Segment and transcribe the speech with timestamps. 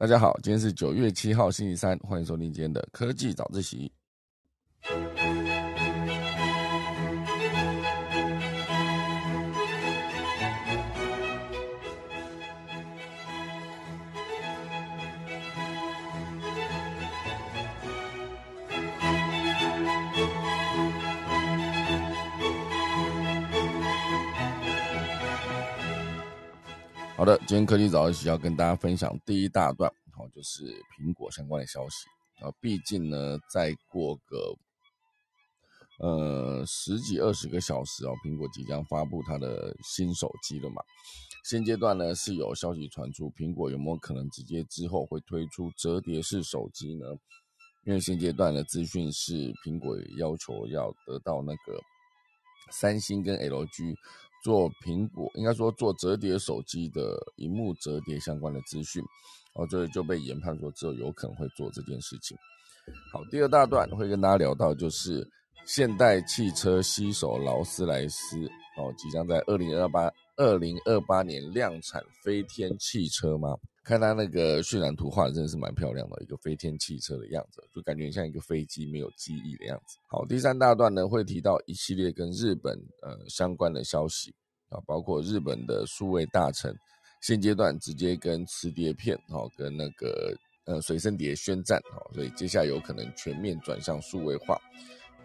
[0.00, 3.92] 大家好，今天是九月七号星期三，欢迎收听今天的科技早自习。
[27.38, 30.64] 今天科技早自习要跟大家分享第一大段，好，就是
[30.96, 32.06] 苹果相关的消息
[32.44, 32.50] 啊。
[32.60, 34.54] 毕竟呢，再过个
[36.00, 40.82] 呃十几二十个小时哦，苹果即将发布它的新手机了嘛。
[41.44, 47.06] 现阶段呢，是有消息传出，苹果有没有可能直接之后会推出折叠式手机呢？
[47.84, 51.80] 因为现阶段的资讯是，苹果要求要得到那个
[52.70, 53.94] 三星跟 LG。
[54.42, 59.02] 做苹果应该说做折叠手机的荧幕折叠相关的资讯，
[59.54, 62.36] 然后这就被研判说之后有可能会做这件事情。
[63.12, 65.26] 好，第二大段会跟大家聊到就是
[65.66, 68.38] 现代汽车携手劳斯莱斯
[68.78, 73.56] 哦，即将在二零二八二零二八年量产飞天汽车吗？
[73.82, 79.96] 看他那个渲染图画的真的是蛮漂亮的，一个飞天汽车的样子，就感觉像一个飞机没有机翼的样子。
[80.06, 84.34] 好，第三大段呢会提到一系列跟日本呃相关的消息
[84.68, 86.74] 啊，包括日本的数位大臣
[87.22, 90.36] 现阶段直接跟磁碟片哦跟那个
[90.66, 94.60] 呃随身碟宣战哦，所以接下来有可能全面转向数位化。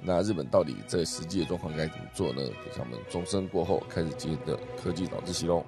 [0.01, 2.41] 那日本到底在实际的状况该怎么做呢？
[2.73, 5.65] 就我们钟声过后开始今天的科技早自习喽。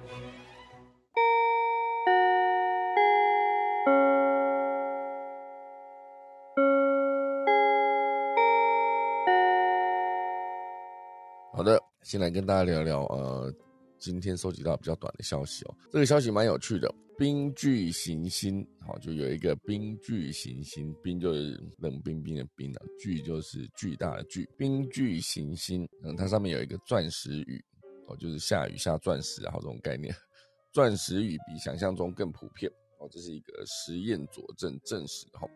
[12.08, 13.54] 先来跟大家聊聊，呃，
[13.98, 15.76] 今天收集到比较短的消息哦。
[15.92, 27.62] 这个消息蛮有趣的，冰巨行星，好，就有一个冰巨行星，冰就是冷冰冰的冰啊，巨就是巨大的巨，冰巨行星，嗯，它上面有一个钻石雨，
[28.06, 30.10] 哦，就是下雨下钻石，然后这种概念，
[30.72, 35.46] 钻石雨比想象中更普遍，哦，这是一个实验佐证证实，哈，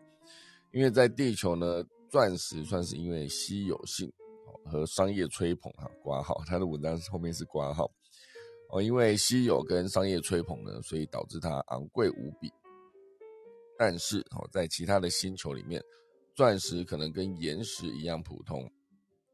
[0.71, 4.07] 因为在地球呢，钻石算是因为稀有性。
[4.65, 7.89] 和商业吹捧哈挂号，他的文章后面是挂号
[8.69, 12.51] 哦，因为稀有跟商业吹捧呢，所以导致它昂贵无比。
[13.77, 15.81] 但是哦，在其他的星球里面，
[16.35, 18.63] 钻石可能跟岩石一样普通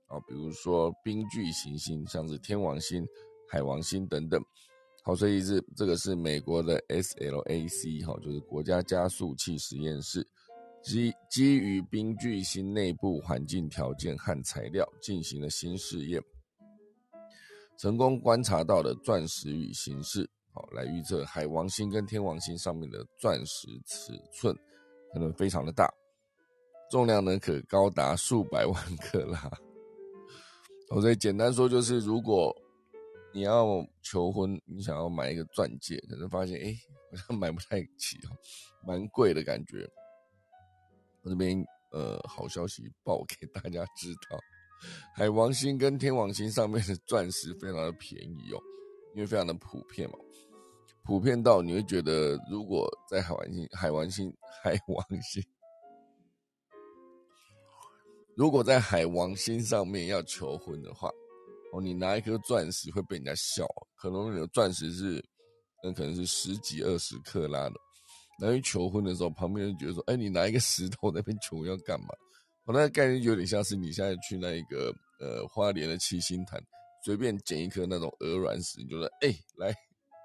[0.07, 3.05] 哦，比如说冰巨行星，像是天王星、
[3.49, 4.41] 海王星等等。
[5.03, 10.27] 好，所以是这个是美国的 SLAC 哈，就是国家加速器实验室。
[10.81, 16.21] 基基于冰巨星内部环境条件和材料进行了新试验，
[17.77, 24.55] 成功观察到的钻石与形式，好来预测海王星跟天王星上面的钻石尺寸
[25.13, 25.91] 可能非常的大，
[26.89, 29.51] 重量呢可高达数百万克拉。
[30.89, 32.55] 我所以简单说就是，如果
[33.33, 36.73] 你要求婚，你想要买一个钻戒，可能发现哎
[37.11, 38.33] 好像买不太起哦，
[38.87, 39.87] 蛮贵的感觉。
[41.21, 44.39] 我这边呃，好消息报给大家知道，
[45.15, 48.61] 海王星跟天王星上面的钻石非常的便宜哦，
[49.15, 50.17] 因为非常的普遍嘛，
[51.03, 55.43] 普遍到你会觉得，如果在海王星、海王星、海王星，
[58.35, 61.09] 如果在海王星上面要求婚的话，
[61.73, 65.23] 哦，你拿一颗钻石会被人家笑，可能你的钻石是，
[65.83, 67.75] 那可能是十几二十克拉的。
[68.39, 72.07] 然后求婚的时候，旁边人觉得说：“哎，你拿一个石头那边求要干嘛？”
[72.65, 76.61] 我 那个概念有点像是你现在去那一个呃花莲的七星潭，
[77.03, 79.73] 随便捡一颗那种鹅卵石，你就说：“哎，来，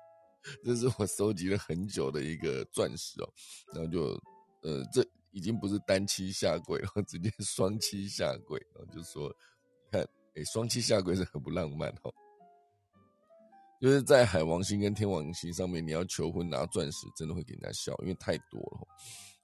[0.64, 3.28] 这是我收集了很久的一个钻石哦。”
[3.74, 4.08] 然后就
[4.62, 9.34] 呃，这已经不是单膝下跪了， 直接双膝下跪，然后就说
[9.90, 10.02] ：“看，
[10.34, 12.14] 哎，双膝下跪是很不浪漫哦。”
[13.80, 18.86] 就是在海王星跟天王星上面，你要求婚拿钻石，真的会给人家笑，因为太多了，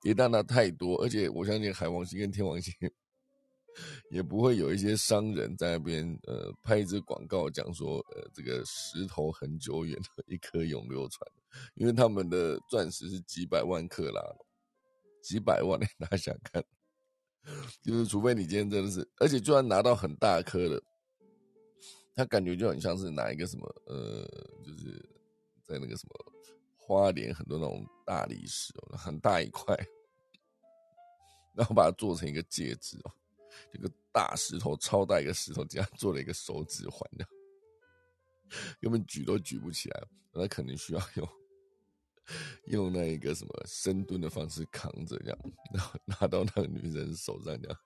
[0.03, 2.73] 一旦拿太多，而且我相信海王星跟天王星
[4.11, 11.31] 也不会有一些商人在那边呃拍一支广告，讲说呃这个石头很久远的一颗永流传，
[11.75, 14.23] 因为他们的钻石是几百万克拉，
[15.23, 16.65] 几百万， 大家想看，
[17.83, 20.83] 就是除非你今天真的是，而且就算拿到很大颗的。
[22.21, 24.23] 他感觉就很像是拿一个什么，呃，
[24.63, 25.03] 就是
[25.65, 26.15] 在那个什么
[26.77, 29.75] 花莲很多那种大理石哦，很大一块，
[31.55, 33.11] 然后把它做成一个戒指哦，
[33.73, 37.27] 这个大石头超大一个石头，这样做了一个手指环的，
[38.83, 40.03] 根本举都举不起来，
[40.35, 41.29] 那可能需要用
[42.67, 45.39] 用那一个什么深蹲的方式扛着，这样，
[45.73, 47.79] 然后拿到那个女人手上，这样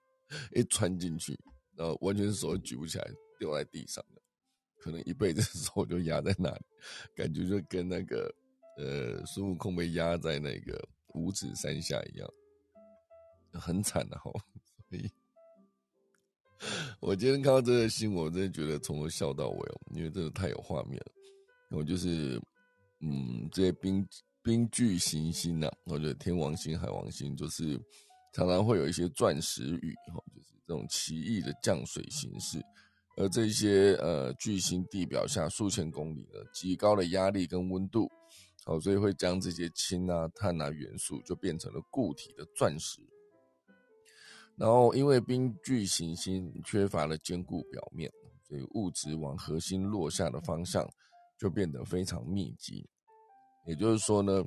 [0.52, 1.38] 一穿进去，
[1.76, 3.08] 然后完全手举不起来，
[3.38, 4.04] 掉在地上，
[4.78, 6.60] 可能一辈子手就压在那里，
[7.14, 8.34] 感觉就跟那个
[8.76, 10.82] 呃孙悟空被压在那个
[11.14, 12.28] 五指山下一样，
[13.52, 14.30] 很惨的哈。
[14.90, 15.10] 所以，
[17.00, 21.12] 我今天看到这个新闻，我真的觉得从头笑到尾哦，因为真的太有画面了。
[21.70, 22.40] 我就是，
[23.00, 24.06] 嗯，这些冰。
[24.46, 27.80] 冰巨行星呐，或者天王星、海王星，就是
[28.34, 32.58] 常常会有一些钻石雨，哈，就是这种奇异的降水形式。
[33.16, 38.10] 而这些呃巨星地表下数千公里的极高的压力跟温度，
[38.64, 43.00] 好，所以会将这些氢啊、碳啊元素就变成了固体的钻石。
[44.56, 48.10] 然后因为冰巨行星缺乏了坚固表面，
[48.48, 50.88] 所以物质往核心落下的方向
[51.38, 52.88] 就变得非常密集。
[53.66, 54.44] 也就是说呢，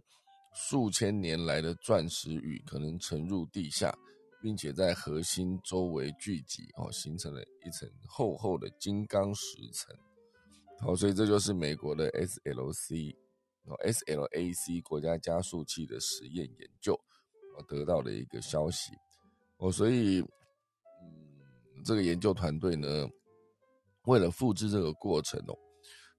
[0.54, 3.94] 数千年来的钻石雨可能沉入地下，
[4.42, 9.95] 并且在核心周围聚集，哦，形成了一层厚厚的金刚石层。
[10.80, 13.16] 好，所以这就是美国的 SLC
[13.66, 16.94] 哦 SLAC 国家加速器的实验研究，
[17.56, 18.94] 哦得到的一个消息。
[19.57, 23.07] 哦，所以，嗯，这个研究团队呢，
[24.04, 25.57] 为了复制这个过程哦，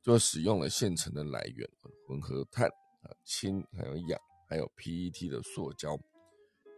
[0.02, 1.68] 就使用了现成的来源
[2.06, 2.68] 混合碳。
[3.00, 5.96] 啊，氢还有氧，还有 PET 的塑胶，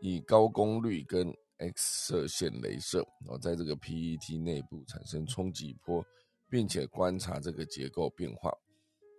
[0.00, 6.04] 以高功率跟 X 射线镭射，然后在这个 PET 内部产生冲击波，
[6.48, 8.50] 并且观察这个结构变化，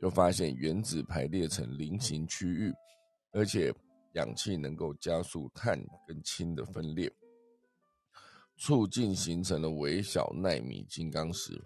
[0.01, 2.73] 就发现原子排列成菱形区域，
[3.31, 3.71] 而且
[4.13, 7.11] 氧气能够加速碳跟氢的分裂，
[8.57, 11.63] 促进形成了微小纳米金刚石，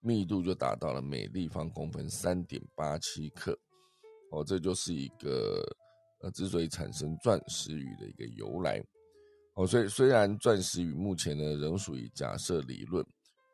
[0.00, 3.56] 密度就达到了每立方公分三点八七克。
[4.32, 5.64] 哦，这就是一个
[6.18, 8.82] 呃，之所以产生钻石雨的一个由来。
[9.54, 13.04] 哦，所以虽然钻石雨目前呢仍属于假设理论，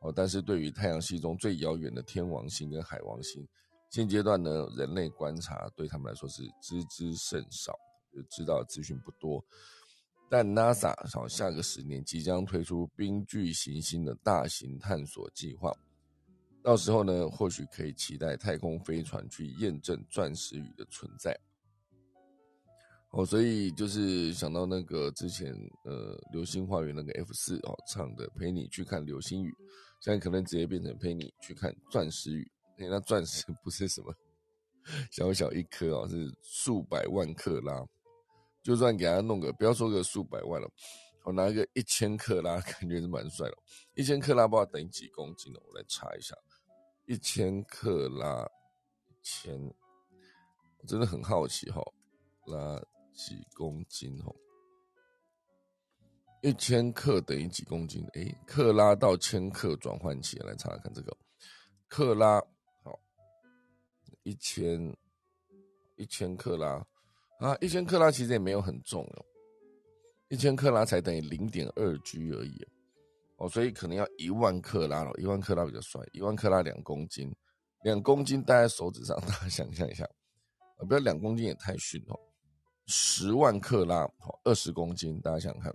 [0.01, 3.47] 哦，但是对于太阳系中最遥远的天王星跟海王星，
[3.91, 7.79] 现阶段呢人类观察对他们来说是知之甚少，
[8.13, 9.45] 就知道资讯不多。
[10.29, 15.73] 但 NASA 好下个十年即将推出冰巨行星的大型探索计划。
[16.65, 21.39] 到时候呢，或许可以期待太空飞船去验证钻石雨的存在。
[23.13, 25.55] 哦，所以就是想到那个之前
[25.85, 29.55] 呃，流星花园那个 F 四哦唱的，陪你去看流星雨，
[30.01, 32.51] 现在可能直接变成陪你去看钻石雨。
[32.79, 34.15] 哎，那钻石 不是什么
[35.11, 37.85] 小小一颗哦，是数百万克拉。
[38.63, 40.71] 就算给他弄个，不要说个数百万了，
[41.25, 43.57] 我拿一个一千克拉， 感觉是蛮帅的。
[43.95, 45.61] 一千克拉不知道等于几公斤呢？
[45.69, 46.35] 我来查一下。
[47.05, 48.49] 一千克拉，
[49.21, 49.61] 千，
[50.79, 51.83] 我真的很好奇哈，
[52.47, 52.81] 那
[53.15, 54.35] 几公斤哦？
[56.43, 58.05] 一千克等于几公斤？
[58.15, 61.17] 哎，克拉到千克转换起来查看这个，
[61.89, 62.41] 克拉
[62.83, 62.99] 好，
[64.25, 64.97] 一千
[65.97, 66.85] 一千克拉
[67.39, 69.25] 啊，一千克拉其实也没有很重哦，
[70.29, 72.67] 一千克拉才等于零点二 G 而已。
[73.37, 77.35] 哦，所以可能要一万克拉了，一万克拉比较帅，一万克拉两公斤，
[77.83, 80.05] 两公斤戴在手指上，大家想象一下，
[80.77, 82.19] 啊，不要两公斤也太逊哦，
[82.87, 85.75] 十万克拉，好，二十公斤，大家想想看，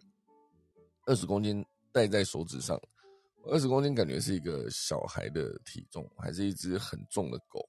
[1.05, 2.79] 二十公斤戴在手指上，
[3.46, 7.67] 二十公斤感觉是一个小孩的体重，还是一只很重的狗？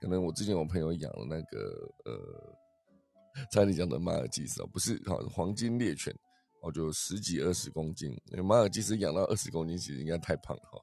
[0.00, 6.14] 可能我之前我朋友养了那个呃，差点讲的马尔济斯哦，不是，好，黄金猎犬。
[6.60, 10.80] 哦，就十几二十公斤，马尔济斯养到二十公斤，其实应该太胖了哈。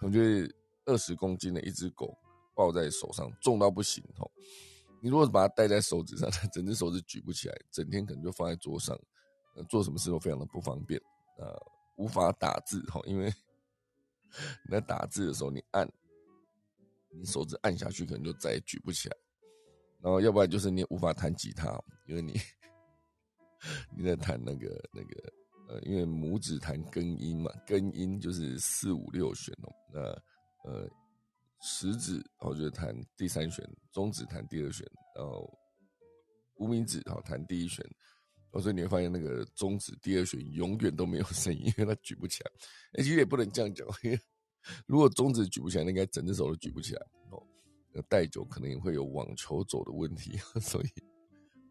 [0.00, 0.54] 我觉得
[0.84, 2.16] 二十公斤的一只狗
[2.54, 4.24] 抱在手上，重到不行哈。
[5.00, 8.98] 你如果把它戴在手指上，它 整只手指举不起来，整天可能就放在桌上，
[9.68, 11.00] 做什么事都非常的不方便
[11.38, 11.52] 啊，
[11.96, 13.32] 无法打字哈，因为
[14.64, 15.90] 你在打字的时候，你按，
[17.10, 19.16] 你手指按下去，可能就再也举不起来。
[20.00, 22.38] 然后要不然就是你无法弹吉他，因为你。
[23.90, 25.32] 你在弹那个那个
[25.68, 29.74] 呃，因为拇指弹根音嘛，根音就是四五六弦哦。
[29.92, 30.00] 那
[30.70, 30.88] 呃，
[31.60, 35.52] 食指哦就是弹第三弦，中指弹第二弦，然后
[36.56, 37.84] 无名指好弹第一弦。
[38.50, 42.50] 哦所以你会发现那个中指第二弦永远都没有声音，因为它举不起来。
[42.94, 44.20] 哎，其实也不能这样讲，因为
[44.86, 47.42] 如果中指举不起来，那应该整只手都举不起来哦。
[48.08, 50.86] 戴久可能也会有网球肘的问题， 所以。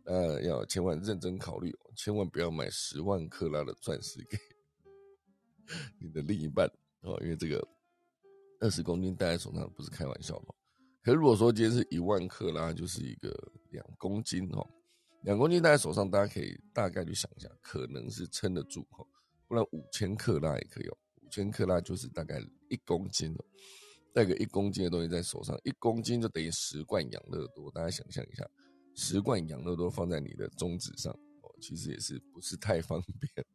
[0.05, 4.37] 呃，要千万认真考虑，千万不要买十万克拉的钻石给
[5.99, 6.65] 你的另一半
[7.01, 7.67] 哦，因为这个
[8.59, 10.55] 二十公斤戴在手上不是开玩笑的。
[11.03, 13.33] 可如果说今天是一万克拉，就是一个
[13.71, 14.67] 两公斤哦，
[15.23, 19.05] 两公斤戴在手上，大家可以大概去想一下，可能是撑得住哈。
[19.47, 23.45] 不然五千克拉也可以哦，五千克拉就是大概一公斤哦，
[24.13, 28.45] 带个一公斤的东西在手上，一公斤就等于十罐养乐多，大家想象一下，
[28.93, 33.45] 十罐养乐多放在你的中指上哦，其实也是不是太方便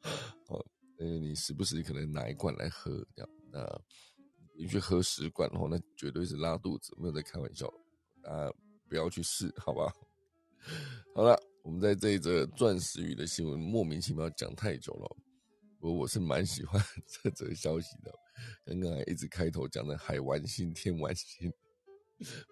[0.48, 0.64] 哦，
[0.98, 3.60] 因为你时不时可能拿一罐来喝这样，那
[4.56, 7.72] 你去喝十罐的话，那绝对是拉肚子，没有在开玩笑，
[8.22, 8.52] 大家
[8.88, 9.92] 不要去试，好吧？
[11.14, 15.16] 好了，我们在这一则钻石鱼的新闻莫名其妙讲太久了。
[15.80, 18.10] 我我是蛮喜欢 这则消息的，
[18.64, 21.52] 刚刚还一直开头讲的海王星、天王星，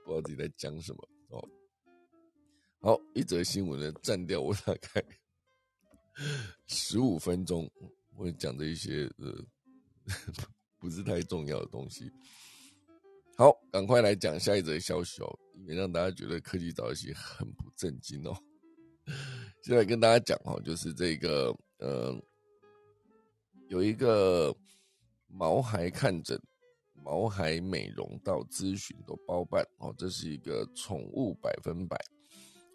[0.05, 1.49] 不知道自己在讲什么哦。
[2.81, 5.03] 好，一则新闻呢，占掉我大概
[6.67, 7.71] 十五分钟，
[8.17, 9.43] 我讲的一些呃
[10.83, 12.13] 不是太重要的东西。
[13.39, 18.37] 好，赶快来讲下一则消息哦，以免让大家觉得科技早起很不正经哦。
[19.65, 22.15] 现在跟大家讲哦，就是这个呃。
[23.69, 24.55] 有一个
[25.29, 26.39] 毛孩看诊、
[26.93, 31.97] 毛孩美容到咨询都包办哦，这是一个宠物百分百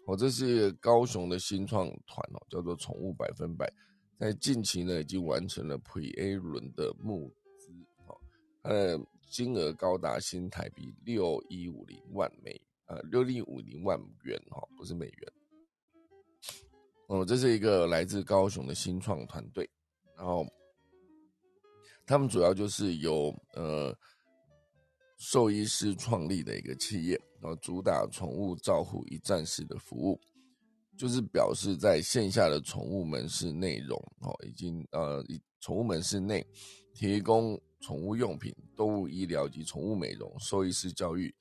[0.06, 3.72] 哦，这是高雄的新创团哦，叫做宠物百分百，
[4.18, 7.32] 在近期呢已经完成了 Pre A 轮的募
[8.68, 15.32] 呃，金额高达新台币六一五零万美呃六一五零万元哈，不是美元
[17.08, 19.68] 哦，这是一个来自高雄的新创团队，
[20.16, 20.46] 然后。
[22.10, 23.94] 他们主要就是由呃
[25.18, 30.18] 兽医师创立的一个企业，然后主打宠物照护一站式的服务，
[30.96, 35.22] 就是表示在线下的宠物门市内容哦，已经呃
[35.60, 36.42] 宠物门市内
[36.94, 41.34] 提供宠物用品、动物医疗及宠物美容、兽医师教育、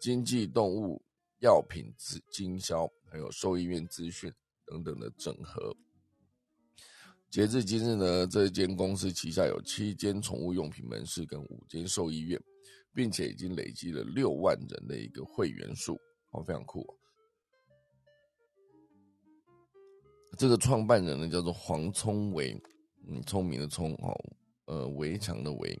[0.00, 1.02] 经济动物
[1.40, 4.32] 药品资经销，还有兽医院资讯
[4.66, 5.74] 等等的整合。
[7.30, 12.42] 截至今日呢，这间公司旗下有七间宠物用品门市跟五间兽医院，
[12.94, 15.98] 并且已经累积了六万人的一个会员数，
[16.30, 16.86] 哦，非常酷。
[20.38, 22.58] 这个创办人呢叫做黄聪伟，
[23.08, 24.14] 嗯，聪明的聪，哦，
[24.68, 25.80] 呃，围墙的围，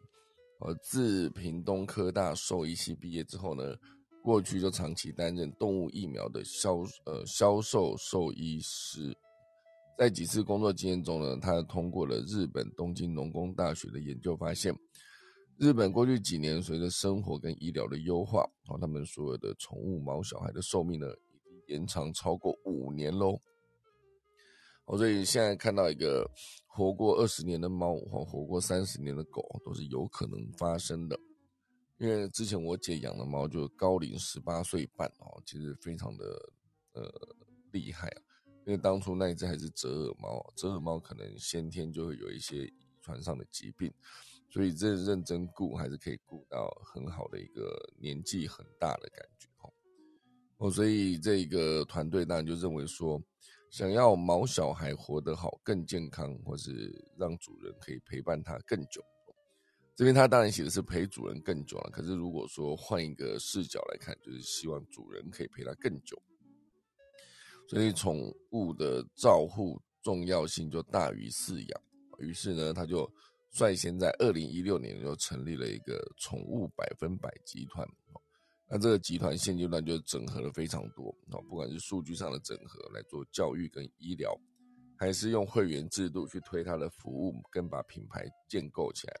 [0.60, 3.76] 呃，自屏东科大兽医系毕业之后呢，
[4.22, 9.14] 过去就长期担任动物疫苗的销，呃，销售兽医师。
[9.98, 14.74] 在几次工作经验中呢，他通过了日本东京农工大学的研究，发现
[15.58, 23.38] 日本过去几年随着生活跟医疗的优化，哦，他们所有的宠物毛小孩的寿命呢，已经延长超过五年喽。
[24.88, 26.28] 哦，所以现在看到一个
[26.66, 31.18] 活过二十年的猫或活过三十年的狗，都是有可能发生的。
[31.98, 36.24] 因为之前我姐养的猫就高龄十八岁半哦，其实非常的
[36.92, 37.02] 呃
[37.70, 38.22] 厉害啊。
[38.64, 43.92] 因为当初那一只还是折耳猫，折耳猫可能先天就会有一些遗传上的疾病，
[44.48, 49.72] 所以这认真顾还是可以顾到很好的一个年纪很大的感觉哦。
[50.58, 53.20] 哦，所以这个团队当然就认为说，
[53.70, 59.02] 想要毛小孩活得好、更健康，或是让主人可以陪伴它更久。
[59.94, 66.16] 这边他当然写的是陪主人更久了，可是如果说换一个视角来看，就是希望主人可以陪它更久。
[67.68, 71.82] 所以宠物的照护重要性就大于饲养，
[72.18, 73.10] 于是呢，他就
[73.50, 77.86] 率先在二零一六年就成立了一个宠物百分百集团。
[78.70, 84.38] 那这个集团现阶段就整合了非常多，哦不管是数据上的整合来做教育跟医疗，
[84.96, 89.14] 还是用会员制度去推它的服务，跟把品牌建构起来。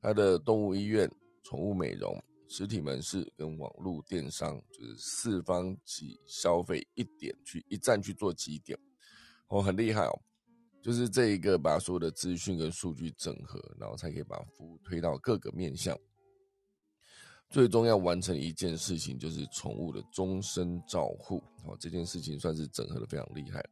[0.00, 1.10] 它的动物医院、
[1.42, 2.22] 宠物美容。
[2.46, 8.78] 实体门市跟网络电商就是四方起消费一点去一站去做几点，
[9.48, 10.12] 哦，很厉害哦，
[10.82, 15.98] 就是这一个把所有的资讯跟数据整合，然后才可以把服务推到各个面向。
[17.54, 21.40] 最终要完成一件事情，就是宠物的终身照护。
[21.64, 23.64] 好，这件事情算是整合的非常厉害，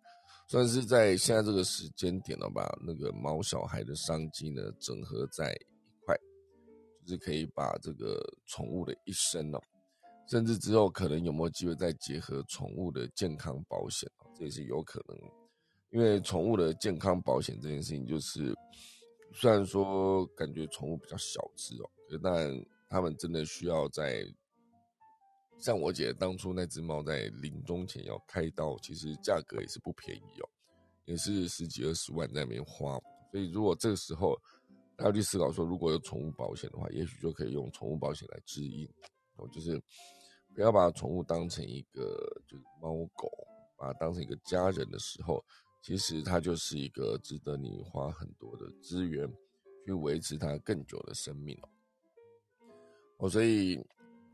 [0.47, 6.17] 算是在现在这个时间点了吧，那个毛小孩的商机呢整合在一块。
[7.05, 9.61] 就是可以把这个宠物的一生哦，
[10.31, 14.09] 甚至之后可能有没有机会再结合宠物的健康保险
[14.39, 15.19] 这也是有可能。
[15.91, 18.55] 因为宠物的健康保险这件事情，就是
[19.35, 21.91] 虽然说感觉宠物比较小只哦，
[22.23, 22.49] 但
[22.93, 24.23] 他们真的需要在
[25.59, 30.49] 像我姐当初那只猫在临终前要开刀，其实价格也是不便宜哦，
[31.07, 33.01] 也是十几二十万在那边花。
[33.31, 34.39] 所以如果这个时候，
[34.99, 38.87] 要去思考说，如果有宠物保险的话，也许就可以用宠物保险来指引。
[39.37, 39.83] 哦，就是
[40.55, 42.15] 不要把宠物当成一个
[42.47, 43.31] 就是猫狗，
[43.79, 45.43] 把它当成一个家人的时候，
[45.83, 49.27] 其实它就是一个值得你花很多的资源
[49.87, 51.59] 去维持它更久的生命。
[53.23, 53.79] 哦，所以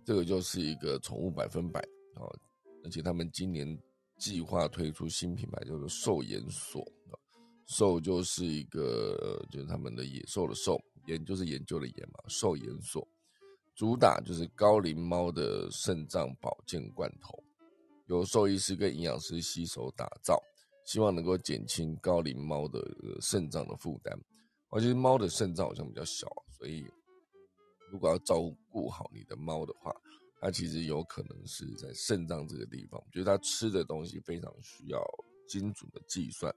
[0.02, 1.78] 这个就是一个宠物百分百
[2.16, 2.34] 哦，
[2.82, 3.78] 而且他们今年
[4.16, 6.82] 计划推出新品牌，叫做兽研所。
[7.66, 12.18] 兽就是一个，就是他们的野兽的兽，研就是研究的研嘛。
[12.26, 13.06] 兽研所
[13.74, 17.38] 主打就是高龄猫的肾脏保健罐头，
[18.06, 20.42] 由兽医师跟营养师携手打造，
[20.86, 22.82] 希望能够减轻高龄猫的
[23.20, 24.18] 肾脏的负担。
[24.70, 26.86] 而且猫的肾脏好像比较小，所以
[27.90, 28.40] 如果要照
[28.70, 29.94] 顾好你的猫的话，
[30.40, 35.02] 它其实有可能是在肾脏这个地方，就是它吃的东西非常需要
[35.48, 36.54] 精准的计算。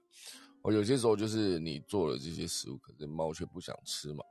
[0.62, 4.22] 哦，有些时候就是你做了这些食物，可是猫却不想吃嘛。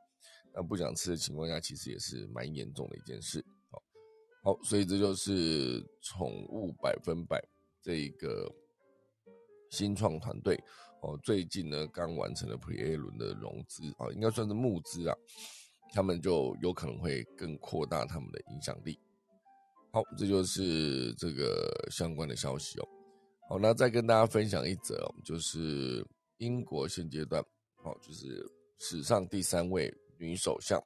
[0.53, 3.43] 那不想吃的情况下，其实也是蛮严重的一件事。
[3.69, 3.81] 好，
[4.43, 7.41] 好，所以这就是宠物百分百
[7.81, 8.49] 这一个
[9.69, 10.61] 新创团队
[11.01, 15.15] 哦，最近呢刚完成了 Pre A 轮的融资啊，应该算是募资啊，
[15.91, 18.97] 他们就有可能会更扩大他们的影响力。
[19.91, 22.87] 好，这就是这个相关的消息哦。
[23.49, 26.05] 好，那再跟大家分享一则，就是。
[26.41, 27.39] 英国现阶段，
[27.83, 28.43] 哦，就是
[28.79, 30.83] 史上第三位女首相，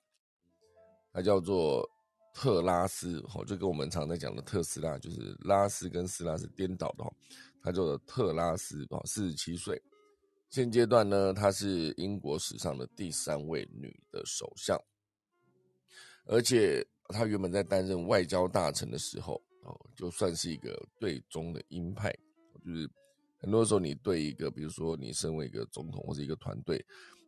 [1.13, 1.89] 她叫做
[2.33, 7.11] 特拉斯，哦，就跟我们常在讲的特斯拉，就是拉斯跟斯拉是颠倒的，哈，
[7.63, 9.81] 她叫做特拉斯，哦，四十七岁，
[10.49, 14.77] 现阶段呢，她是英国史上的第三位女的首相，
[16.25, 22.13] 而且他原本在担任外交大臣的时候，哦，就算是一个对中的鹰派，
[22.63, 22.89] 就是。
[23.37, 26.83] 很多时候，你对一个，比如说你身为一个总统或者一个团队，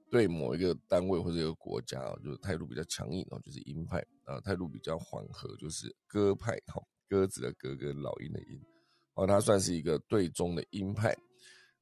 [0.10, 6.58] 对某一个单位或者一个国家，就是态度比较强硬哦，就是鹰派啊；态度比较缓和，就是鸽派。
[6.68, 8.60] 哈，鸽子的鸽跟老鹰的鹰，
[9.14, 11.16] 哦，他算是一个对中的鹰派，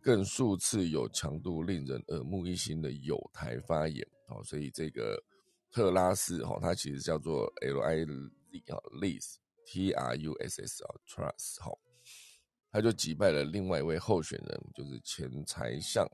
[0.01, 4.05] 更数次有强度令人耳目一新的有台发言。
[4.27, 5.17] 哦，所以这个
[5.71, 8.11] 特拉斯，哈，他其实叫做 L I Z
[8.73, 11.71] 啊，Liz T R U S S 啊，Trust 哈。
[12.71, 16.05] 他就击败了另外一位候选人，就是前财相、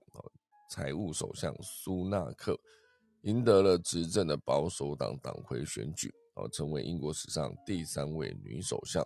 [0.69, 2.55] 财务首相苏纳克，
[3.21, 9.03] 赢得了执政的保守党党魁选举，哦，成为英国史上第三位女首相。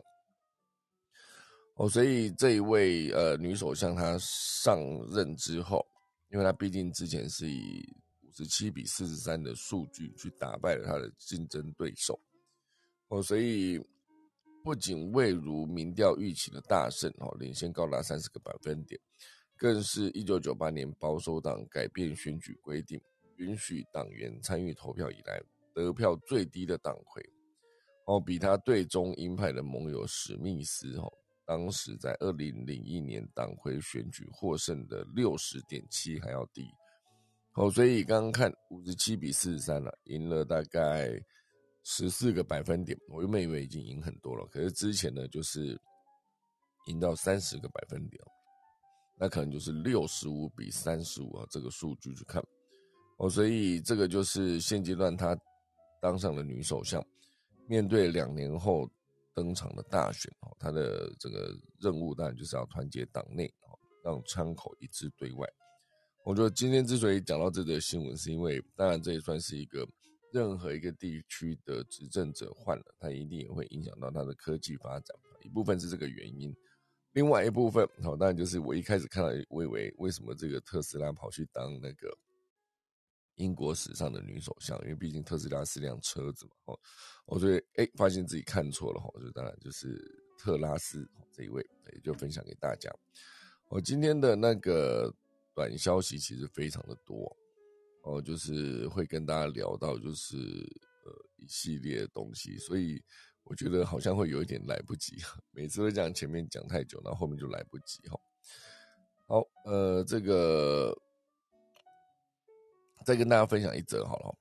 [1.75, 4.77] 哦，所以这一位呃女首相她上
[5.09, 5.85] 任之后，
[6.29, 7.85] 因为她毕竟之前是以
[8.35, 12.19] 十七比四十三的数据去打败了他的竞争对手，
[13.07, 13.81] 哦，所以。
[14.63, 18.99] 不仅未如民调预期的大胜，哦，领先高达三十个百分点，
[19.55, 22.99] 更是一九九八年保守党改变选举规定，
[23.37, 25.39] 允许党员参与投票以来
[25.71, 27.23] 得票最低的党魁，
[28.07, 31.13] 哦，比他对中鹰派的盟友史密斯，哦，
[31.45, 36.65] 当时在二零零一年党魁选举获胜的六十点七还要低，
[37.55, 41.19] 哦，所以刚刚看五十七比四十三了，赢了大概。
[41.87, 45.79] 十四个百分点，我原本以为已经赢很多了，可是之前呢，就是
[46.87, 48.19] 赢到三十个百分点，
[49.19, 52.43] 那可能就是六十五比三十五啊，这个数据去看
[53.17, 55.37] 哦，所以这个就是现阶段他
[56.01, 57.05] 当上了女首相，
[57.67, 58.89] 面对两年后
[59.35, 65.47] 登场的大选哦，他的这个任务当然就是要团结党内哦，让窗口一致对外。
[66.25, 69.87] 我觉得今天之所以讲到这则新闻，是因为当然这也算是一个。
[70.33, 75.17] 任何一个地区的执政者换了，他一定也会影响到他的科技发展。
[75.41, 76.53] 一部分是这个原因，
[77.13, 82.13] 另外一部分，好，当然就是我一开始看到，我以为为什么这个特斯拉跑去当那个
[83.35, 84.77] 英国史上的女首相？
[84.81, 86.51] 因为毕竟特斯拉是辆车子嘛。
[86.65, 86.79] 哦，
[87.27, 89.09] 我觉得哎，发现自己看错了哈。
[89.21, 89.97] 就当然就是
[90.37, 92.93] 特拉斯这一位，也就分享给大家。
[93.69, 95.15] 我今天的那个
[95.55, 97.35] 短消息其实非常的多。
[98.03, 103.03] 哦，就是会跟大家聊到，就是呃一系列的东西，所以
[103.43, 105.17] 我觉得好像会有一点来不及，
[105.49, 108.19] 每次都讲前面讲太久，然后后面就来不及哈。
[109.25, 110.95] 好，呃，这个
[113.03, 114.37] 再跟大家分享一则好了，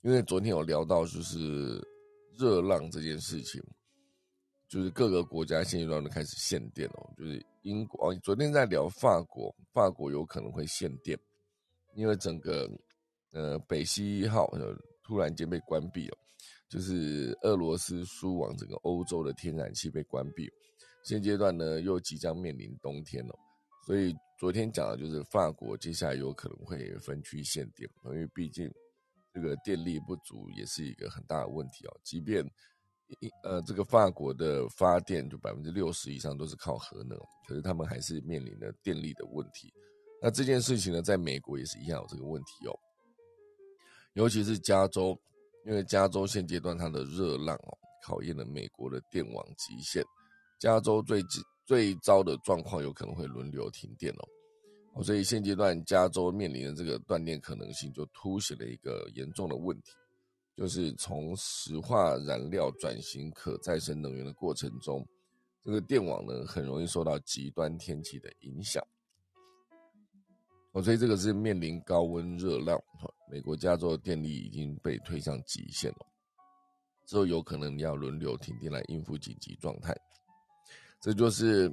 [0.00, 1.80] 因为昨天有聊到就是
[2.36, 3.62] 热浪这件事情，
[4.76, 11.18] 就是各个国家现阶段都开始限电哦，就是英国哦，昨天在聊法国，法国有可能会限电，
[11.94, 12.70] 因为整个。
[13.32, 16.16] 呃，北溪一号呃突然间被关闭了，
[16.70, 20.48] 就是俄罗斯输往整个欧洲的天然气被关闭，
[21.04, 23.38] 现阶段呢又即将面临冬天了，
[23.84, 28.72] 所以昨天讲的就是法国接下来有可能会分区限电，因为毕竟
[29.34, 32.00] 这个电力不足也是一个很大的问题哦。
[32.02, 32.42] 即便
[33.20, 37.16] 一呃，这个法国的发电就百分之六十以上都是靠核能，
[37.46, 39.72] 可是他们还是面临着电力的问题。
[40.20, 42.76] 那这件事情呢，在美国也是一样有这个问题哦，
[44.14, 45.16] 尤其是加州，
[45.64, 50.04] 因为加州现阶段它的热浪哦，考验了美国的电网极限。
[50.58, 51.22] 加州最
[51.64, 54.12] 最糟的状况有可能会轮流停电，
[54.94, 59.92] 哦，所以现阶段加州面临的这个断电可能性，就凸显了一个严重的问题。
[60.56, 65.06] 就是从石化燃料转型可再生能源的过程中，
[65.62, 68.82] 这个电网呢很容易受到极端天气的影响。
[70.72, 72.82] 哦，所以这个是面临高温热浪，
[73.30, 76.06] 美国加州电力已经被推向极限了，
[77.06, 79.94] 之后有可能要轮流停电来应付紧急状态。
[81.02, 81.70] 这就是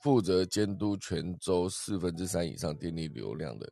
[0.00, 3.70] 负责监督全州四分之三以上电力流量的。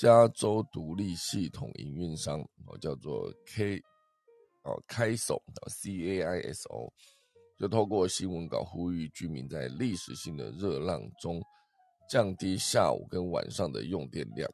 [0.00, 3.78] 加州独立系统营运商哦，叫做 K
[4.62, 6.90] 哦，开手 C A I S O，
[7.58, 11.38] 就透过新闻稿呼吁居民在历史性的热浪中
[12.08, 14.50] 降低下午跟晚上的用电量，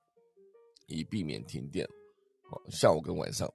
[0.88, 1.86] 以避免停电。
[2.50, 3.48] 哦，下午跟晚上，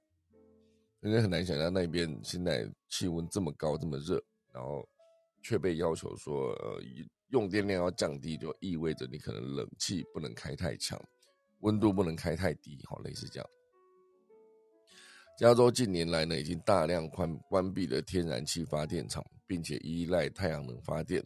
[1.00, 4.18] 人家很难想象那边现在气温这么高这么热，
[4.50, 4.82] 然后
[5.42, 6.80] 却被要求说呃
[7.28, 10.98] 用电量要降低，就意味着你可能冷气不能开太强。
[11.62, 13.50] 温度不能开太低，好，类似这样。
[15.38, 21.24] 加州近年来呢，已经大量关关闭了天然气发电厂，并且依赖太阳能发电。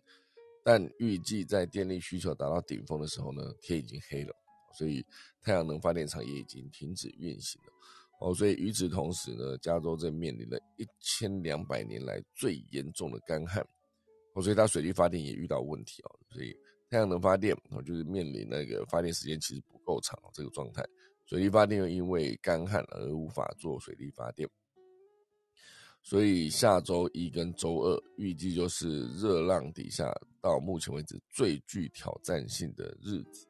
[0.64, 4.33] 但预计在电力需求达到顶峰的时候呢，天已经黑了，
[4.72, 5.05] 所以
[5.42, 7.72] 太阳能发电厂也已经停止运行了。
[8.20, 13.66] 哦，所以与此同时呢，加州正面临了一千两百年来最严重的干旱。
[14.35, 16.57] 哦，所以它水力发电也遇到问题哦，所以。
[16.88, 20.85] 太阳能发电哦，就是面临那个发电时间其实不够长这个状态。
[21.25, 24.49] 水力发电又因为干旱而无法做水力发电，
[26.01, 33.49] 所以下周一跟周二预计就是热浪底下到目前为止最具挑战性的日子。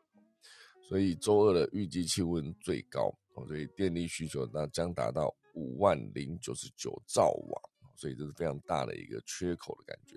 [0.88, 7.60] 所以周二的预计气温最高哦，所以电力需求那将达到五万零九十九兆瓦，
[7.94, 10.16] 所以这是非常大的一个缺口的感觉。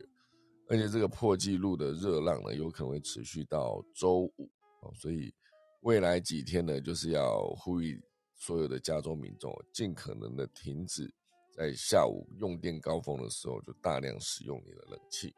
[0.69, 4.49] 而且这个破纪录的热浪呢，有可能会持续到周五
[4.81, 5.33] 哦，所以
[5.81, 7.99] 未来几天呢，就是要呼吁
[8.35, 11.11] 所有的加州民众尽可能的停止
[11.51, 15.33] 在下午用电高峰的时候就大量使用你的冷气。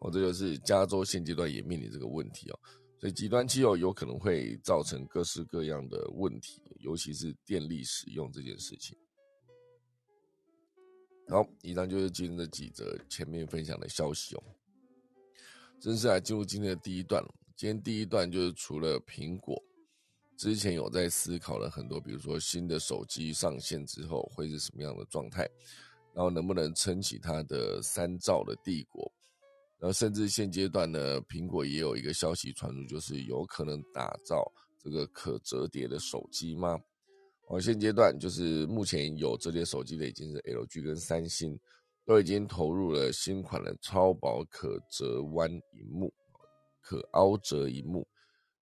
[0.00, 2.58] 哦，这就是加州现阶段也面临这个问题哦，
[2.98, 8.96] 所以极端气候有可能会造成各式各样的问题，尤其是电力使用这件事情。
[11.28, 14.42] 好，以上就是今天的几则前面分享的消息哦。
[15.80, 17.22] 正式来进入今天的第一段
[17.56, 19.60] 今天第一段就是除了苹果
[20.36, 25.48] 之前有在思考了很多，比如说新的手机上线之后会是什么样的状态，
[26.12, 29.10] 然后能不能撑起它的三兆的帝国，
[29.78, 34.44] 然后甚至现阶段呢，苹果也有一个消息传出，就是有可能打造
[34.78, 36.78] 这个可折叠的手机吗？
[37.48, 41.58] 哦，现阶段就是目前有折叠手机的已经是 LG 跟三星，
[42.04, 46.12] 都已经投入了新款的超薄可折弯荧幕，
[46.80, 48.08] 可凹折荧幕，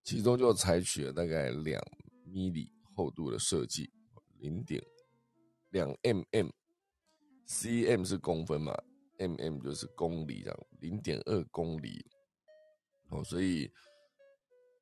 [0.03, 1.81] 其中就采取了大概两
[2.27, 2.67] mm
[2.97, 3.89] 厚度的设计，
[4.39, 4.83] 零点
[5.71, 8.77] 两 mm，cm 是公分嘛
[9.19, 12.05] ，mm 就是公里这样，零点二公里，
[13.11, 13.71] 哦，所以。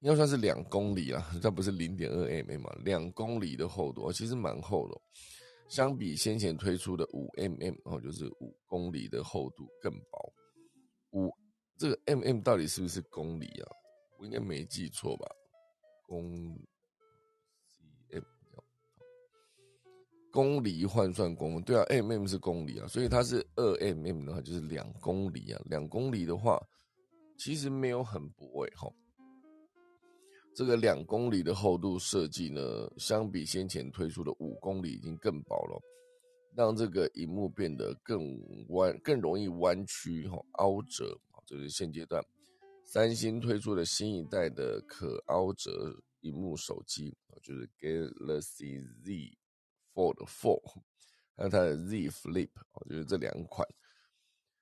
[0.00, 2.70] 应该算是两公里啊， 它不是零点二 mm 嘛？
[2.84, 5.00] 两公里的厚度，其实蛮厚的。
[5.68, 10.32] 相比先前推出的五 mm，哦，就是五公里的厚度更薄。
[11.12, 11.30] 五
[11.76, 13.68] 这个 mm 到底是不是公里啊？
[14.18, 15.26] 我应该没记错吧？
[16.06, 16.58] 公
[18.08, 18.24] cm
[20.32, 25.60] 公里换算公分，对啊，mm 是公里啊，所以它是二 mm 的话就是两公里啊。
[25.66, 26.60] 两公里的话，
[27.38, 28.90] 其实没有很薄诶，哈。
[30.54, 32.60] 这个两公里的厚度设计呢，
[32.98, 35.80] 相比先前推出的五公里已经更薄了，
[36.54, 41.18] 让这个荧幕变得更弯、更容易弯曲、哈凹折。
[41.46, 42.22] 这是现阶段
[42.84, 45.70] 三星推出的新一代的可凹折
[46.20, 49.38] 荧幕手机，就是 Galaxy Z
[49.94, 50.60] Fold 4，
[51.36, 52.50] 还有它的 Z Flip，
[52.88, 53.66] 就是这两款。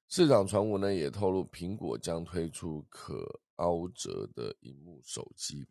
[0.09, 5.67] 市场传闻呢也透露，苹果将推出可凹折的荧幕手机。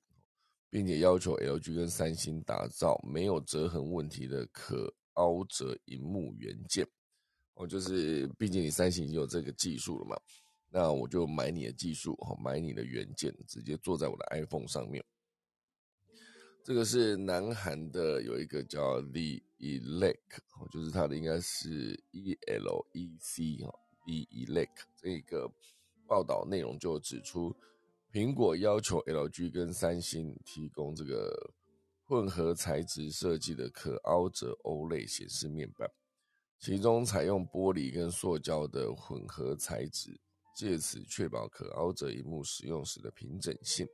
[0.70, 6.88] 并且要求 LG 跟三星打造没有折痕问题的可凹折荧幕元件。
[7.56, 10.16] 哦，就是毕竟你三星已经有这个技术了嘛，
[10.70, 15.04] 那我就买你的技术，哦，买你的元件，直接做在我的 iPhone 上面。
[16.64, 20.18] 这个是南韩的有一个叫 The Elec，
[20.70, 23.74] 就是它的应该是 E L E C 哈
[24.06, 25.50] ，The Elec 这个
[26.06, 27.56] 报道内容就指出，
[28.18, 31.54] 苹果要求 LG 跟三星提供这个
[32.04, 35.88] 混合材质设计的可凹折 OLED 显示面板，
[36.58, 40.20] 其中采用玻璃跟塑胶的混合材质，
[40.56, 43.88] 借此确保可凹折荧幕使用时的平整性。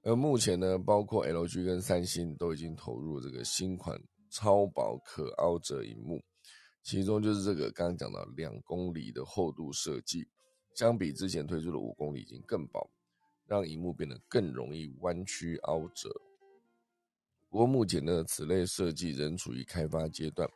[0.00, 6.24] 而目前呢，包括 LG 跟三星都已经投入这个新款超薄可凹折荧幕，
[6.82, 10.26] 其中就是这个刚刚讲到两公里的厚度设计，
[10.74, 12.90] 相比之前推出的五公里已经更薄，
[13.46, 16.10] 让荧幕变得更容易弯曲凹折。
[17.48, 20.48] 不过目前呢，此类设计仍处于开发阶段，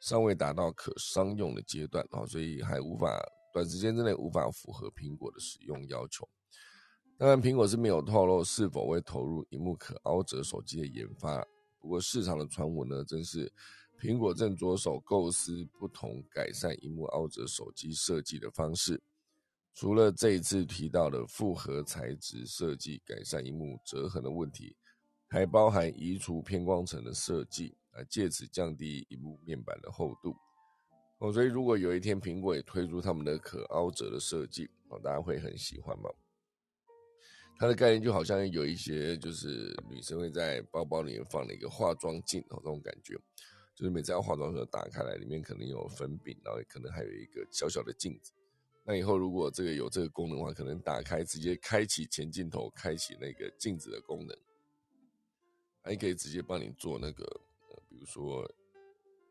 [0.00, 3.22] 尚未达到可商用的阶段啊，所以还无法
[3.52, 6.28] 短时间之内无法符合苹果的使用要求。
[7.18, 11.46] 当然，苹果是没有透露是否会投入荧幕可凹折手机的研发。
[11.78, 13.52] 不过，市场的传闻呢，正是
[14.00, 19.00] 苹果正着手构思不同改善荧幕凹折手机设计的方式。
[19.72, 24.76] 除了这一次提到的复合材质设计改善荧幕折痕的问题，
[25.28, 30.34] 还包含移除偏光层的设计，来借此降低荧幕面板的厚度。
[31.18, 36.10] 哦，所以如果有一天苹果也推出他们的可凹折的设计，哦，大家会很喜欢吗？
[37.58, 43.14] 它的概念就好像有一些，就是女生会在包包里面放了一个化妆镜哦，这种感觉，
[43.74, 48.32] 就是每次要化妆的时候打开来，里面可能有粉饼，然后可能还有一个小小的镜子。
[48.90, 54.36] 那以后如果这个有这个功能的话，可能打开直接开启前镜头，开启那个镜子的功能，
[55.80, 57.24] 还可以直接帮你做那个，
[57.68, 58.52] 呃，比如说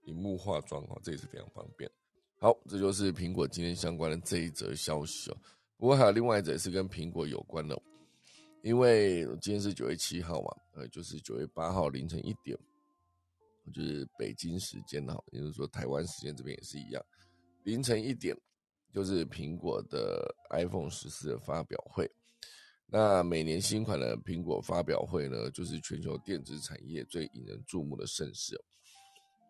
[0.05, 1.91] 荧幕化妆哦，这也是非常方便。
[2.39, 5.37] 好，这就是苹果今天相关的这一则消息哦。
[5.75, 7.77] 不过还有另外一则是跟苹果有关的。
[8.61, 12.57] 因为今天是九月七号嘛，呃，就是九月八号凌晨一点，
[13.73, 17.05] 就是北京时间哈，也就是说台湾时间这边也是一样，
[17.63, 18.33] 凌晨一点
[18.93, 22.09] 就是苹果的 iPhone 十四的发表会。
[22.91, 28.59] 那每年新款的苹果发表会呢，就是全球电子产业最引人注目的盛事，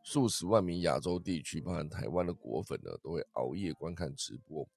[0.03, 4.67] 数十万名亚洲地区，包含台湾的果粉呢，都会熬夜观看直播。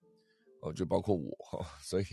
[0.60, 2.04] 哦，就包括我哈， 所以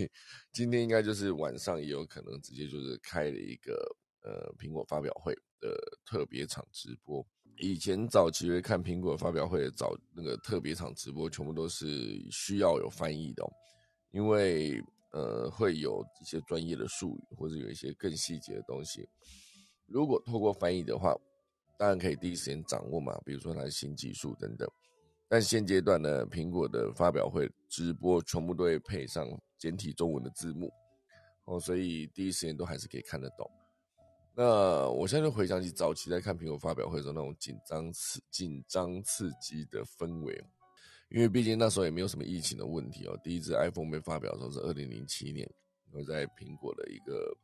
[0.51, 7.23] 今天应该就是晚上也有可能直接就是开了一个呃苹果发表会的特别场直播。
[7.59, 13.43] 以前早期看苹果发表会早那个特别场直播，全部都是需要有翻译的，
[14.11, 19.07] 因为呃会有一些专业的术语或者有一些更细节的东西，
[19.87, 21.13] 如果透过翻译的话，
[21.77, 24.67] 当然可以第一时间掌握嘛，比如说它的新技术等等。
[25.27, 30.71] 但现阶段呢，苹果的发表会直播全部都会配上简体中文的字幕
[31.45, 33.49] 哦，所以第一时间都还是可以看得懂。
[34.41, 40.41] 那我现在就回想起早期在看苹果发表会的时候那种紧张刺紧张刺激的氛围，
[41.09, 43.19] 因为毕竟那时候也没有什么疫情的问题哦。
[43.21, 45.45] 第一支 iPhone 被发表的时候是二零零七年，
[45.91, 47.37] 我在苹果的一个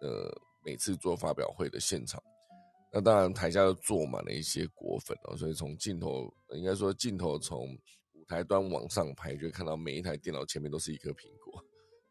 [0.00, 2.20] 呃每次做发表会的现场。
[2.92, 7.72] 那当然，台下都坐满了一些果粉哦，所以从镜头，应该说镜头从
[8.14, 11.64] 舞台端往上拍，就看到每一台电脑前面都是一颗苹果，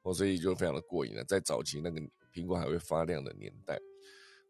[0.04, 1.24] 哦，所以就非常的过瘾了。
[1.26, 2.00] 在早期那个
[2.34, 3.78] 苹果还会发亮的年代，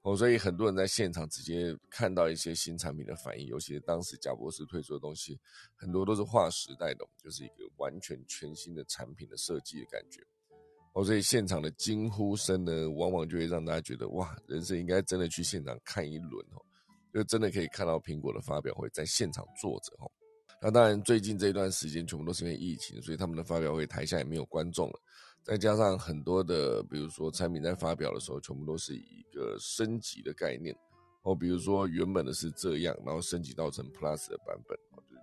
[0.03, 5.39] 哦，所以很多人在现场直接看到一些新产品的反应，尤其是当时贾博士推出的东西，
[5.75, 10.19] 很多都是划时代的，就是一个完全全新的产品的设计的感觉。
[10.93, 16.65] 哦，所以现场的惊呼声呢，往往就会让大家觉得哇，人生应该真的去现场看一轮哦，
[17.13, 20.11] 就真的可以看到苹果的发表会，在现场坐着哦。
[20.63, 24.99] 那当然，最近这一段时间全部都是因为疫情，所以他们的发表会台下也没有观众了。
[25.43, 30.75] 再加上很多的，比如说产品在发表的时候，全部都是一个升级的概念
[31.23, 34.77] 哦，比如说原本的是这样，然后升级到成 Plus 的版本，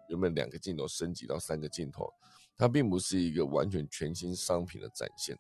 [0.09, 2.13] 原本两个镜头升级到三个镜头，
[2.57, 5.39] 它并不是一个完全全新商品的展现。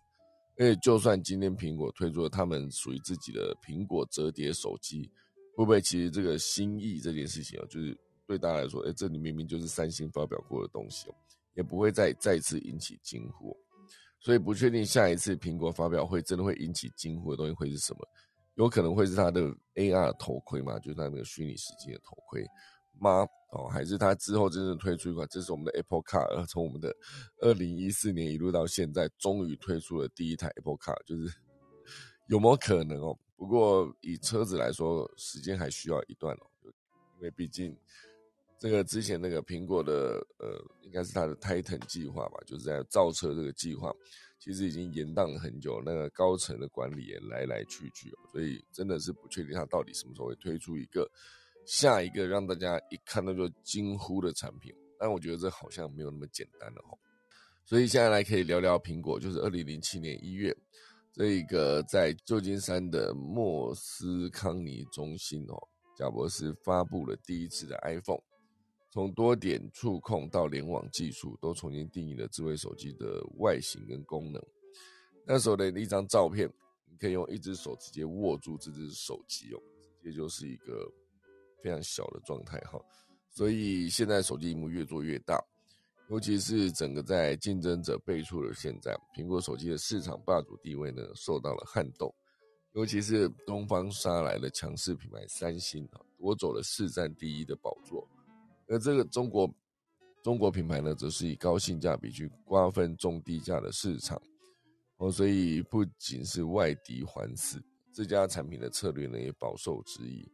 [0.56, 5.10] 而且，就算今天苹果推出了他们属于自己的苹果折叠手机，
[5.56, 11.14] 会不会其实这个心意这件事情哦，就是对大家来说，哎，这里明明就是三星发表过的东西哦，
[11.54, 13.56] 也不会再再次引起惊呼。
[14.20, 18.00] 所以不确定下一次苹果发表会真的会引起惊呼的东西会是什么，
[18.56, 19.42] 有可能会是它的
[19.74, 22.44] AR 头盔嘛，就是它那个虚拟实境的头盔。
[23.00, 23.24] 吗？
[23.52, 26.92] 哦，还是它之后真正推出一款，这是我们的 Apple Car，从我们的
[27.40, 31.32] 二零一四年一路到现在，终于推出了第一台 Apple Car，就是
[32.28, 33.16] 有没有可能哦？
[33.36, 36.50] 不过以车子来说，时间还需要一段哦，
[37.18, 37.74] 因为毕竟
[38.58, 43.94] 这个之前那个苹果的呃，应该是它的 Titan 计划吧，就是在造车这个计划，
[44.40, 51.08] 其实已经延宕了很久，那个高层的管理也来来去去，所以真的是不确定它到底什么时候会推出一个
[51.66, 54.74] 下一个让大家一看到就惊呼的产品。
[54.98, 56.98] 但我觉得这好像没有那么简单了哈。
[57.64, 60.52] 所以现在来可以聊聊苹果，就是二零零七年一月，
[61.12, 65.56] 这一个在旧金山的莫斯康尼中心哦，
[65.96, 68.18] 贾博士发布了第一次的 iPhone。
[68.90, 74.42] 从多点触控到联网技术，都重新定义了智慧手机的外形跟功能。
[75.26, 76.50] 那时候的一张照片，
[76.90, 79.60] 你可以用一只手直接握住这只手机哦，
[80.02, 80.90] 直接就是一个
[81.62, 82.80] 非常小的状态哈。
[83.30, 85.38] 所以现在手机屏幕越做越大，
[86.08, 92.12] 尤其是整个在竞争者辈出的现在，苹果手机的市场霸主地位呢受到了撼动。
[92.72, 98.08] 尤其是东方杀来的强势品牌三星啊，夺走了市占第一的宝座。
[98.68, 99.52] 而这个中国
[100.22, 104.20] 中国品牌呢，则是以高性价比去瓜分中低价的市场
[104.98, 107.60] 哦，所以不仅是外敌环伺，
[107.94, 110.30] 这家产品的策略呢也饱受质疑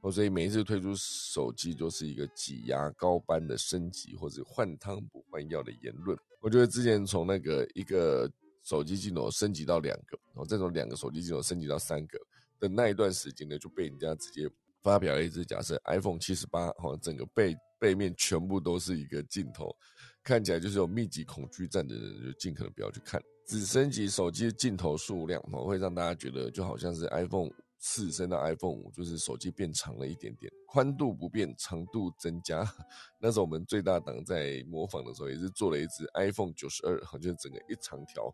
[0.00, 6.18] 哦，所以每一次推出手机都是一个挤牙膏般的升级，或者换汤不换药的言论。
[6.40, 8.30] 我觉得之前从那个一个
[8.62, 12.18] 手机镜头升级到两个，然后再从两个手机镜头升级到三个
[12.58, 14.50] 的那一段时间呢，就被人家直接
[14.82, 17.56] 发表了一支假设，iPhone 七十八好像整个背。
[17.80, 19.74] 背面全部都是一个镜头，
[20.22, 23.18] 看起来就是有密集恐惧症的人就尽可能不要去看。
[23.46, 32.62] 只升级手机的镜头数量，哦，会让大家觉得就好像是 iPhone 四升到 iPhone 五，就是手机变长了一点点，宽度不变，长度增加。
[33.18, 38.30] 那时候我们最大档在模仿的时候，也是做了一只 iPhone 九十二，好像整个一长条，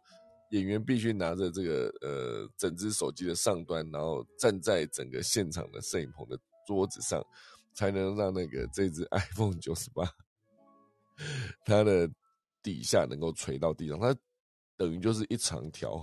[0.50, 7.24] 演员必须拿着这个呃整只手机的上端，然后站在整个现场的摄影棚的桌子上。
[7.78, 10.02] 才能让那个这只 iPhone 九十八，
[11.62, 12.10] 它的
[12.62, 14.16] 底下能够垂到地上，它
[14.78, 16.02] 等于就是一长条。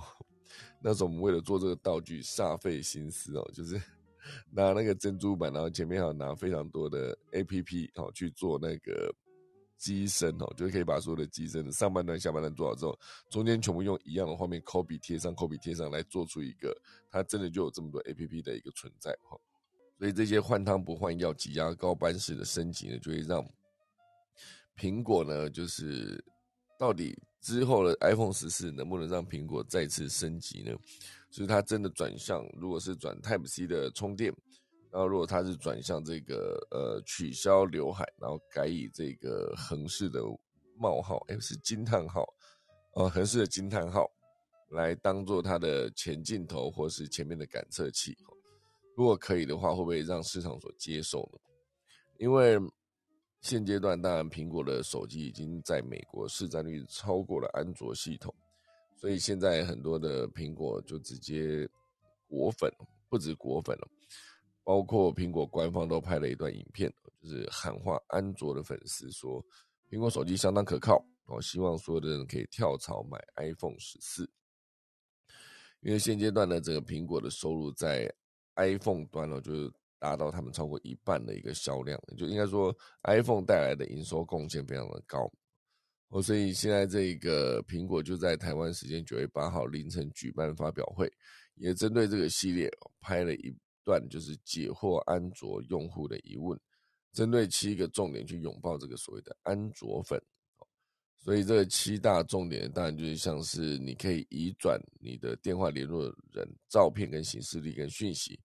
[0.80, 3.82] 那时候我们为了做这个道具，煞费心思哦，就是
[4.52, 9.12] 拿那个珍珠板，然后前面还要拿非常多的 APP 哦去做那个
[9.84, 12.98] 机身哦，就是可以把所有的机身的上半段、下半段做好之后，
[13.30, 16.74] 中间全部用一样的画面抠笔贴上、抠笔贴上来做出一个，
[17.12, 19.38] 它真的就有这么多 APP 的一个存在哈。
[20.00, 23.46] 所以这些换汤不换药、挤压高班式的升级呢，就会让
[24.78, 26.24] 苹果呢，就是
[26.80, 30.72] 到底之后的 iPhone 十四能不能让苹果再次升级呢？
[31.30, 34.34] 就是它真的转向，如果是转 Type C 的充电，
[34.94, 40.22] 然后如果它是转向这个呃取消刘海，然后改以这个横式的
[40.78, 42.24] 冒号，哎，是惊叹号，
[42.94, 44.08] 呃，横式的惊叹号
[44.70, 48.16] 来当做它的前镜头或是前面的感测器。
[48.96, 51.40] 如果可以的话，会不会让市场所接受呢？
[52.20, 52.60] 因为
[53.42, 58.32] 现阶段，当然苹果的手机已经在美国市占率超过了安卓系统，
[58.96, 61.68] 所以现在很多的苹果就直接
[62.28, 62.72] 果粉，
[63.10, 63.88] 不止果粉了，
[64.64, 69.44] 包括苹果官方都拍了一段影片，就是喊话安卓的粉丝说，
[69.90, 74.30] 苹果手机相当可靠，我希望所有的人可以跳槽买 iPhone 十四，
[75.82, 78.10] 因为现阶段呢，整个苹果的收入在
[78.56, 85.32] iPhone 端呢，就是达到他们超过一半的一个销量，就应该说 iPhone 带来的营收贡献非常的高。
[86.10, 91.12] 哦，所以现在这个苹果就在台湾时间九月八号凌晨举办发表会，
[91.56, 96.60] 也针对这个系列拍了一段，就是解惑安卓用户的疑问，
[97.12, 100.22] 针对七个重点去拥抱这个所谓的安卓粉。
[101.20, 108.38] 所以这七大重点当然就是像是你可以移转你的电话联络人、照片跟形式力跟讯息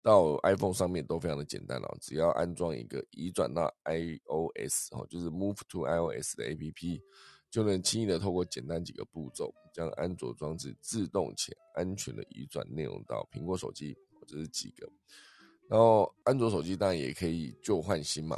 [0.00, 7.02] 到 iPhone 上面都非常的简单了，只要安装一个移转到 iOS 哦，就是 Move to iOS 的 APP，
[7.50, 13.94] 就能轻易的透过简单几个步骤，将安卓装置自动且安全的移转内容到苹果手机，
[14.26, 14.88] 这是几个。
[15.68, 18.36] 然后安卓手机当然也可以旧换新嘛，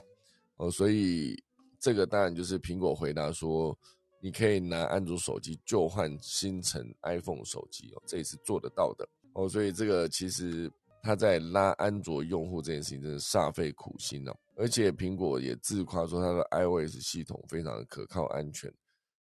[0.57, 1.43] 哦，所以。
[1.79, 3.79] 这个当然就是苹果回答说，
[4.19, 9.47] 你可以拿安卓手机旧换新成 iPhone 手机哦，这也是做得到的哦。
[9.47, 10.73] 所以这个其实
[11.03, 14.37] 他在拉安卓用户这件事情真的煞费苦心了。
[14.57, 18.73] 而且苹果也自夸说，它的 iOS 系统非常的可靠安全，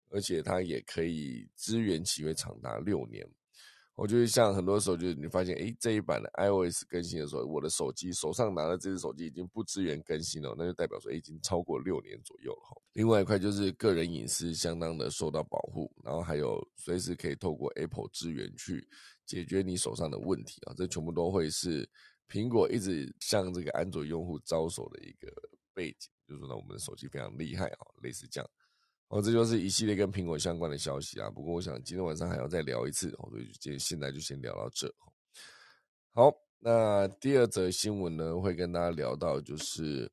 [0.09, 3.27] 而且它也可以支援企业长达六年。
[3.95, 12.81] 我觉得像很多时候，就是你发现，哎，这一版的 iOS 更新的时候，我的手机手上拿的这只手机已经不支援更新了，那就代表说已经超过六年左右了。
[12.93, 18.85] 另外一块就是个人隐私相当的受到保护，然后还有随时可以透过 Apple 支援去
[19.25, 21.89] 解决你手上的问题啊，这全部都会是
[22.27, 25.31] 苹果一直向这个安卓用户招手的一个
[25.73, 26.11] 背景。
[26.27, 28.49] 就是说呢我们的手机非常厉害啊，类似这样。
[29.09, 31.29] 哦，这就是一系列跟苹果相关的消息啊。
[31.29, 34.93] 不过我想今天晚上还要再聊一次，所以今天现在就先聊到这。
[36.11, 40.11] 好，那第二则新闻呢，会跟大家聊到就是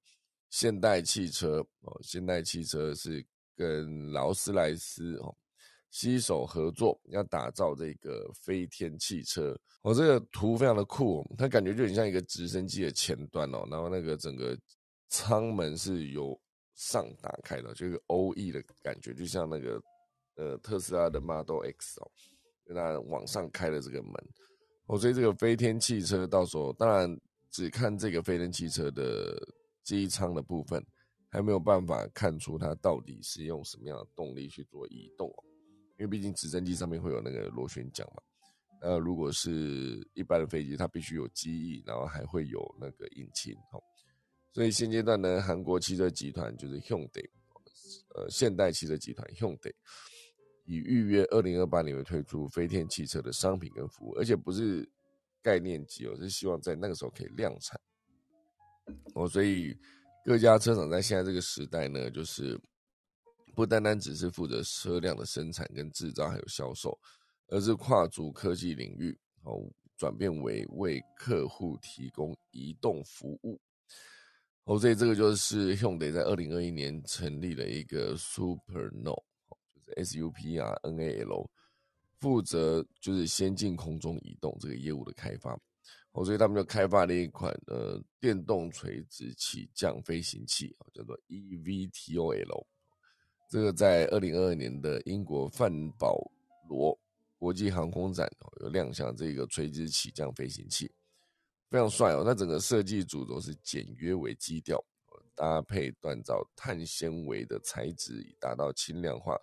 [0.50, 3.24] 现代汽车哦，现代汽车是
[3.56, 5.34] 跟劳斯莱斯哦
[5.90, 9.58] 携手合作，要打造这个飞天汽车。
[9.82, 14.56] 哦，这个图非常的酷，它感觉就很像一个直升机的前端哦，然后那个整个
[15.08, 16.38] 舱门是有
[16.74, 19.82] 上打开的，就是 O E 的感觉，就像那个
[20.36, 22.10] 呃特斯拉的 Model X 哦，
[22.66, 24.12] 那往上开的这个门。
[24.86, 27.20] 哦，所以这个飞天汽车到时候当然
[27.50, 29.40] 只看这个飞天汽车的
[29.84, 30.84] 机舱的部分，
[31.30, 35.44] 还没有办法看出它到底是用什么样的动力去做移动哦，
[35.98, 38.22] 因为毕竟直升机上面会有那个螺旋桨嘛。
[38.80, 43.80] 呃，如果是一般的飞机，它必须有机翼，然后还会有那个引擎哦。
[44.52, 47.26] 所以现阶段呢，韩国汽车集团就是 Hyundai，
[48.14, 49.72] 呃，现代汽车集团 Hyundai
[50.66, 54.86] 以预约二零二八年会推出飞天汽车的商品跟服务，而且不是
[55.42, 57.80] 概念机哦，是希望在那个时候可以量产
[59.14, 59.26] 哦。
[59.26, 59.74] 所以
[60.24, 62.60] 各家车厂在现在这个时代呢，就是
[63.54, 66.98] 不单单只是负责车辆的生产跟制造还有销售，
[67.48, 73.58] 而是跨足科技领域哦，转变为为客户提供移动服务。
[74.64, 79.22] 哦，所以这个就是 Hyundai 在二零二一年成立了一个 Supernal，
[79.74, 81.50] 就是 S U P R N A L，
[82.20, 85.58] 负责就是先进空中移动这个业务的开发。
[86.12, 92.66] 哦，所以他们就开发了一款呃电动垂直起降飞行器，叫做 E V T O L。
[93.48, 96.16] 这个在二零二二年的英国范保
[96.68, 96.96] 罗
[97.36, 100.88] 国际航空展有亮相这个垂直起降飞行器。
[101.72, 102.22] 非常帅哦！
[102.22, 104.78] 那整个设计主轴是简约为基调，
[105.34, 109.38] 搭配锻造碳纤维的材质，以达到轻量化，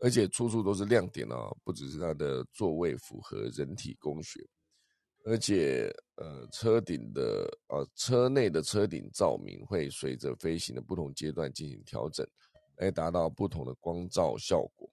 [0.00, 1.56] 而且处处都是亮点哦。
[1.62, 4.44] 不只是它的座位符合人体工学，
[5.24, 12.26] 而且呃，车顶的呃车内的车顶照明会随着飞行的不同阶段进行调整，
[12.78, 14.90] 来达到不同的光照效果。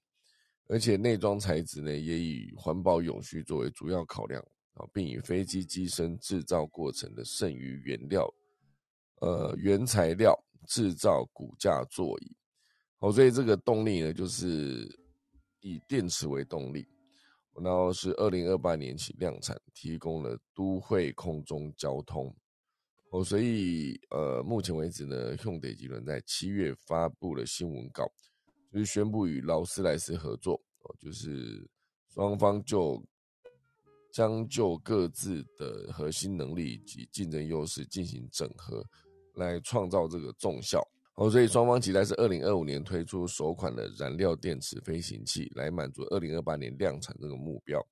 [0.68, 4.40] 而且内装材质呢，也以环保永续作为主要考量。
[4.94, 8.28] 并以飞机机身制造过程的剩余原料，
[9.22, 10.34] 呃，原材料
[10.68, 12.36] 制造骨架座椅。
[13.00, 14.88] 好，所以这个动力呢，就是
[15.62, 16.88] 以电池为动力，
[17.62, 22.34] 然后是二零二八年起量产，提供了都会空中交通。
[23.12, 28.06] 哦，所以呃，目前为止呢，用德集团在七月发布了新闻稿，
[28.72, 31.68] 就是宣布与劳斯莱斯合作，哦，就是
[32.08, 33.04] 双方就。
[34.12, 38.84] 将就各自的核心能力以及竞争优势进行整合，
[39.36, 40.82] 来创造这个重效。
[41.16, 47.86] 哦，所以双方期待是二零二五年推出首款的燃料电池飞行器，来满足二零二八年量产这个目标。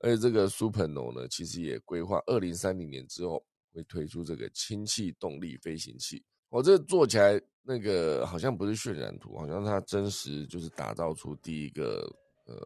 [0.00, 3.42] 而且这个 Superno 呢，其实也规划二零三零年之后
[3.72, 6.22] 会推出这个氢气动力飞行器。
[6.50, 12.12] 我这做起来那个好像不是渲染图，好像它真实就是打造出第一个
[12.44, 12.56] 呃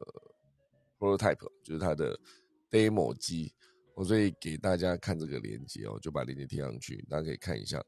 [0.99, 2.19] prototype，就是它的。
[2.71, 3.53] Demo 机，
[3.95, 7.85] 我所以给大家看这个链接哦，就把链接贴上去，大家可以看一下。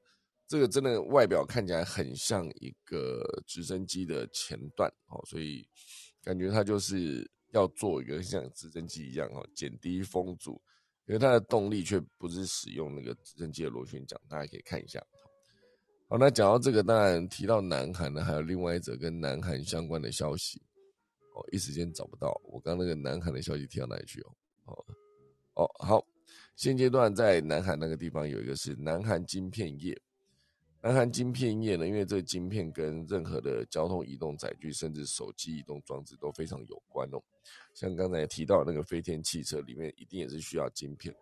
[0.47, 5.65] 这个真的外表看起来很像一个直升机的前段哦，所以
[6.23, 10.61] 感觉它就是要做一个像直升机一样哦，减低风阻，
[11.07, 15.01] 因为它的动力却不是使用那个直升机的螺旋桨，大家可以看一下。
[16.09, 20.61] 好，那讲到这个，当然提到南韩呢，还有另外一则跟南韩相关的消息
[21.37, 24.35] 哦，一时间找不到，我刚那个南韩的消息提到哪里去哦？
[25.61, 26.03] 哦好，
[26.57, 30.01] 现阶段在南韩那个地方有一个是南韩晶片业，
[30.81, 37.21] 南韩晶片业呢，因为这个晶片跟任何的交通移动载具，甚至手机移动装置都非常有关哦。
[37.75, 41.15] 像刚才提到那个飞天汽车里面，一定也是需要晶片。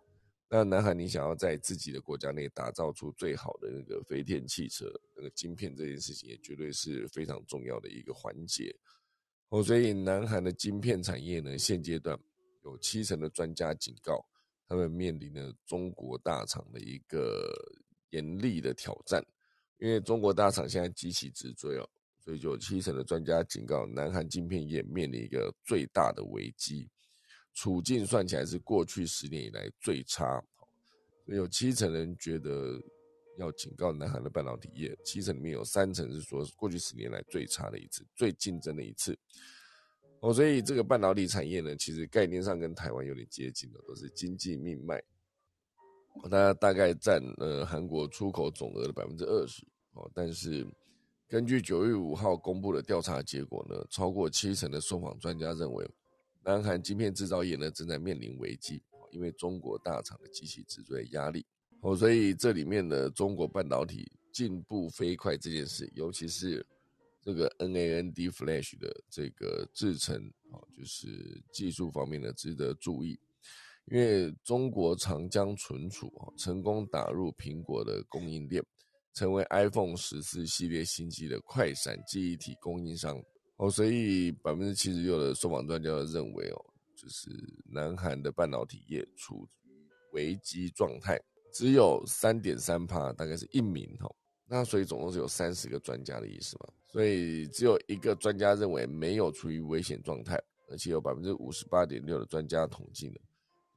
[0.47, 8.73] 那南韩你想要在自己的国家内打造出最好的那个飞天汽车，那个晶片这件事情也绝对是非常重要的一个环节
[9.49, 9.61] 哦。
[9.61, 12.17] 所以南韩的晶片产业呢，现阶段。
[12.65, 14.23] 有七成的专家警告，
[14.69, 17.51] 他们面临了中国大厂的一个
[18.11, 19.25] 严厉的挑战，
[19.79, 21.89] 因为中国大厂现在急起直追哦，
[22.19, 26.87] 所以就有七成的专家警告，南韩晶片业面临一个最大的危机，
[27.55, 30.39] 处境算起来是过去十年以来最差。
[31.25, 32.79] 有七成人觉得
[33.39, 39.17] 要警告南韩的半导体业，七成里面有三成是说过去十年来最差的一次，最竞争的一次。
[40.21, 45.01] 哦，所以这个半导体产业呢，其实概念上跟台湾有点接近的，都是经济命脉。
[46.29, 49.65] 它大概占呃韩国出口总额的百分之二十。
[49.93, 50.67] 哦，但是
[51.27, 55.89] 根据九月五号公布的调查结果呢，超过七成的受访专家认为，
[56.43, 61.45] 南韩晶片制造业呢正在面临危机，因为中国大厂的机器制作压力。
[61.81, 66.65] 哦，所以这里面的中国半导体进步飞快这件事，尤其是
[67.21, 70.15] 这个 NAND Flash 的这个制程，
[70.51, 73.19] 啊，就是技术方面的值得注意。
[73.91, 78.63] 因为中国长江存储啊成功打入苹果的供应链，
[79.13, 83.19] 成为 iPhone 十四系列新机的快闪记忆体供应商
[83.57, 86.65] 哦，所以百分之七十六的受访专家认为哦，
[86.95, 87.29] 就是
[87.65, 89.69] 南韩的半导体业处于
[90.13, 91.19] 危机状态，
[91.51, 94.15] 只有三点三帕，大概是一名哦，
[94.49, 103.15] 那所以总共是有三十个专家的意思嘛，所以只有一个专家认为没有处于危险状态，而且有百分之五十八点六的专家统计呢。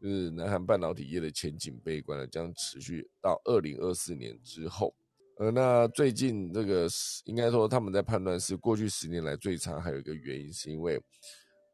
[0.01, 4.93] 就是南韩半导体业的前景悲观了，将持续到二零二四年之后。
[5.39, 11.01] 呃，那最近这个是应该说他们在判断是过去十年来最差，还有一个原因是因为，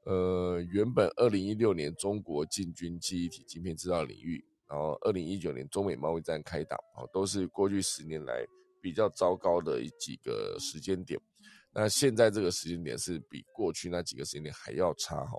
[0.04, 8.46] 呃，原本二零一六年中国进军记忆体晶片制造领域，然后二零一九年中美贸易战开打，啊，都是过去十年来
[8.80, 11.20] 比较糟糕的几个时间点。
[11.72, 15.38] 那现在这个时间点是比过去那几个时间点还要差，哈。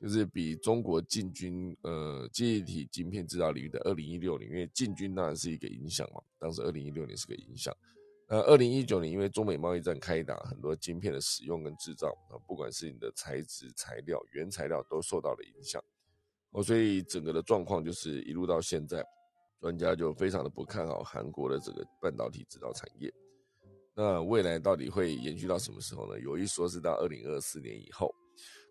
[0.00, 7.74] 就是比中国进军呃记忆体晶片制造领域的二零一六年，因为进军当然是一个影响嘛，当时二零一六年是个影响。
[8.28, 15.82] 那二零一九年因为中美贸易战开打，很多晶片的使用跟制造啊，不管是你的材质、材料、原材料都受到了影响。
[16.50, 19.02] 哦，所以整个的状况就是一路到现在，
[19.64, 23.10] 专家就非常的不看好韩国的这个半导体制造产业。
[23.94, 26.20] 那未来到底会延续到什么时候呢？
[26.20, 28.14] 有一说是到二零二四年以后。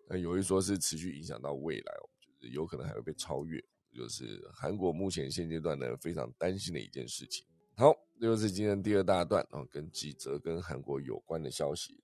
[0.08, 3.60] 那有一说是持续影响到未来，就是有可能还会被超越，
[3.92, 7.44] 就是韩国目前现阶段呢非常担心的一件事情。
[7.74, 12.00] 好，这就是今天第二大段啊，跟几则跟韩国有关的消息。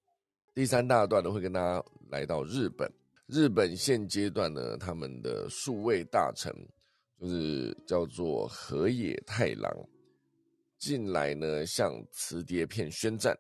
[0.53, 2.93] 第三大段呢会跟大家来到日本，
[3.29, 6.53] 日本现阶段呢他们的数位大臣
[7.21, 9.71] 就是叫做河野太郎，
[10.79, 13.39] 近来呢向磁碟片宣战，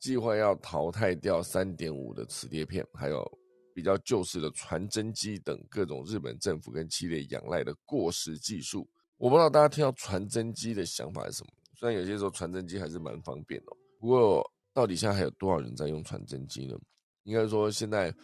[0.00, 3.38] 计划要淘汰掉三点五的磁碟片，还有。
[3.76, 11.50] 比较旧式的传真机等各种日本政府跟企业仰赖的过时技术，我不知道大家听到传真机的想法是什么。
[11.74, 16.78] 虽然有些时候传真机还是蛮方便的，不过到底现在还有多少人在用传真机呢？
[17.24, 18.14] 应该说现在，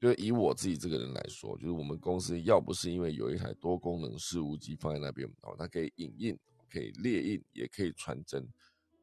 [0.00, 6.38] 就以我自己这个人来说，就是我们公司要不是因为有一台多功能事务机放在那边，哦，它可以影印、
[6.70, 8.46] 可以列印、也可以传真，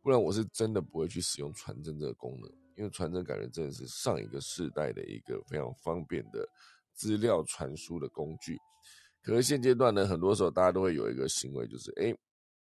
[0.02, 2.50] 不然我是真的不会去使用传真这个功能。
[2.78, 6.46] 因为传真感觉真的是上一个世代的一个非常方便的
[6.94, 8.58] 资料传输的工具，
[9.22, 12.12] 可是现阶段呢，很多时候大家都会有一个行为，就是哎，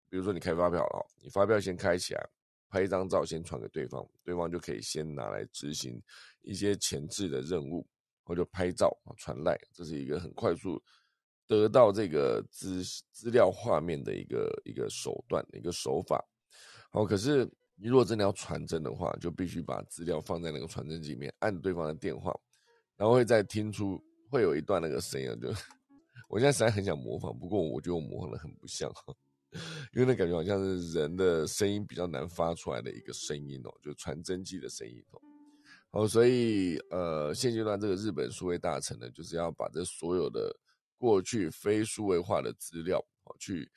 [0.09, 2.29] 比如说你开发票了，你发票先开起来，
[2.69, 6.01] 拍一张照先传给对方，对方就可以先拿来执行
[6.43, 7.85] 一些前置的任务，
[8.25, 10.81] 或者拍照传赖，这是一个很快速
[11.47, 16.21] 得到这个资资料画面的一个一个手段一个手法。
[16.91, 17.49] 好，可是。
[17.77, 22.33] 你如果真的要传真的话，就必须把资料放在那个传真机里面，按对方的电话，
[22.95, 24.01] 然后会再听出
[24.31, 25.27] 会有一段那个声音。
[25.41, 25.49] 就
[26.29, 28.89] 我现在实在很想模仿，不过我觉得我模仿的很不像，
[29.93, 35.19] 因为那感觉好像是人的声音比较难发出来的一个声音哦，就传真机的声音哦。
[35.95, 40.53] 哦，所以呃，现阶段这个日本数位大臣呢，就是要把这所有的
[40.97, 43.67] 过去非数位化的资料哦去。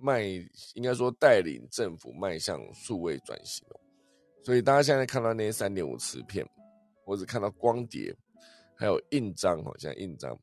[0.00, 0.22] 迈
[0.74, 3.66] 应该说带领政府迈向数位转型，
[4.44, 6.46] 所以大家现在看到那些三点五磁片，
[7.04, 8.16] 或者看到光碟，
[8.76, 10.38] 还有印章哦，像印章，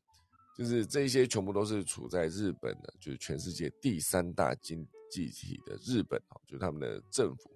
[0.58, 7.50] 就是这些全部都是处在日本的，就是全世界第三大经济体的日本哦，就是他们的政府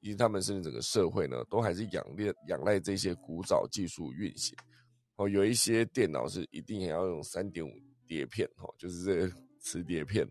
[0.00, 4.56] 以及他们甚至整个社会呢，都还是仰赖仰赖这些古早技术运行
[5.16, 7.72] 哦，有一些电脑是一定也要用三点五
[8.06, 10.28] 碟片哦，就是这 磁碟片。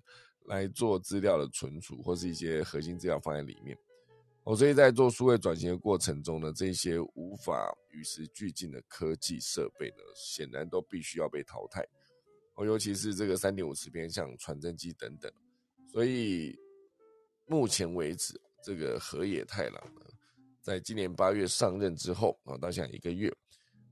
[0.47, 3.75] 来做资料的存储，或是一些核心资料放在里面。
[4.43, 11.83] 哦，所以在做数位转型的过程中呢，这些无法与时俱进的科技设备呢，显然都必须要被淘汰。
[12.53, 15.31] 哦，尤其是这个三点五磁片，像传真机等等。
[15.91, 16.55] 所以
[17.47, 20.01] 目前为止，这个河野太郎呢，
[20.59, 23.31] 在今年八月上任之后啊，到现在一个月，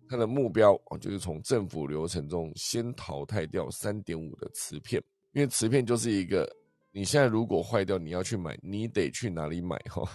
[0.10, 5.00] 他的目标哦，就是从政府流程中先淘汰掉三点五的磁片。
[5.34, 6.52] 因为磁片就是一个，
[6.92, 10.10] 你现在如果坏掉，你要去买，你得去哪里买哈？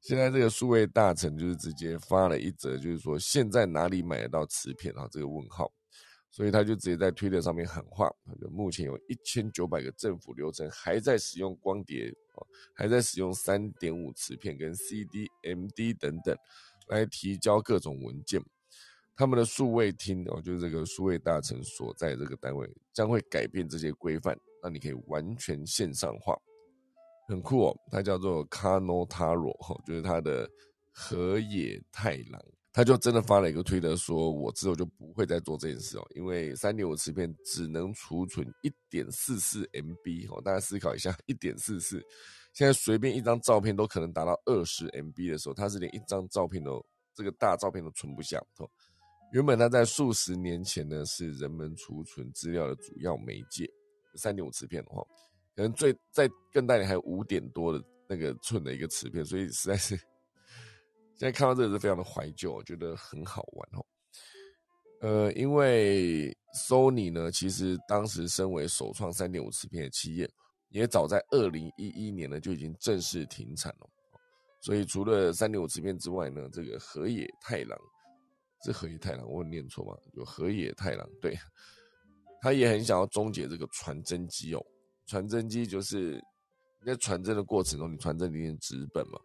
[0.00, 5.06] 现在这个数位大臣就是直接发了一则，就是说现在哪里买得到磁片啊？
[5.10, 5.72] 这个问号，
[6.30, 8.10] 所以他就直接在推特上面喊话，
[8.50, 12.12] 目前有一千九百个政府流程还在使用光碟
[12.74, 16.36] 还在使用三点五磁片跟 CD、MD 等等
[16.88, 18.42] 来提交各种文件。
[19.16, 26.34] 他们的数位厅哦，就是这个数位大臣所在这个单位，将会改变这些规范，让你可以完全线上化，
[27.28, 27.76] 很酷哦。
[27.90, 30.48] 它叫做 Kano Taro，就是它的
[30.90, 42.00] 河野太郎，他就真的发了一个推特说，我之后就不会再做这件事哦，因为三点五磁片只能储存一点四四 MB 哦，大家思考一下，一点四四，
[42.52, 48.70] 现在随便一张照片都可能达到二十 MB 的时候，他是连一张照片都这个大照片都存不下哦。
[49.32, 53.68] 原本它在数十年前呢，是人们储存资料的主要媒介。
[54.16, 55.02] 三点五磁片的话，
[55.54, 59.96] 可能最在更大点还有五点多的那个寸的一个磁片，所以实在是
[61.20, 63.84] 现在看到这个是非常的怀旧，我觉得很好玩哦。
[65.02, 66.34] 呃，因为
[66.66, 70.26] Sony 呢，其实当时身为首创三点五磁片的企业，
[70.70, 73.90] 也早在二零一一年呢就已经正式停产了。
[74.62, 77.78] 所以除了三点五磁片之外呢，这个河野太郎。
[78.62, 79.94] 是河野太郎，我念错吗？
[80.12, 81.34] 有河野太郎，对，
[82.42, 84.62] 他也很想要终结这个传真机哦。
[85.06, 86.22] 传真机就是
[86.80, 89.18] 你在传真的过程中，你传真里面纸本嘛，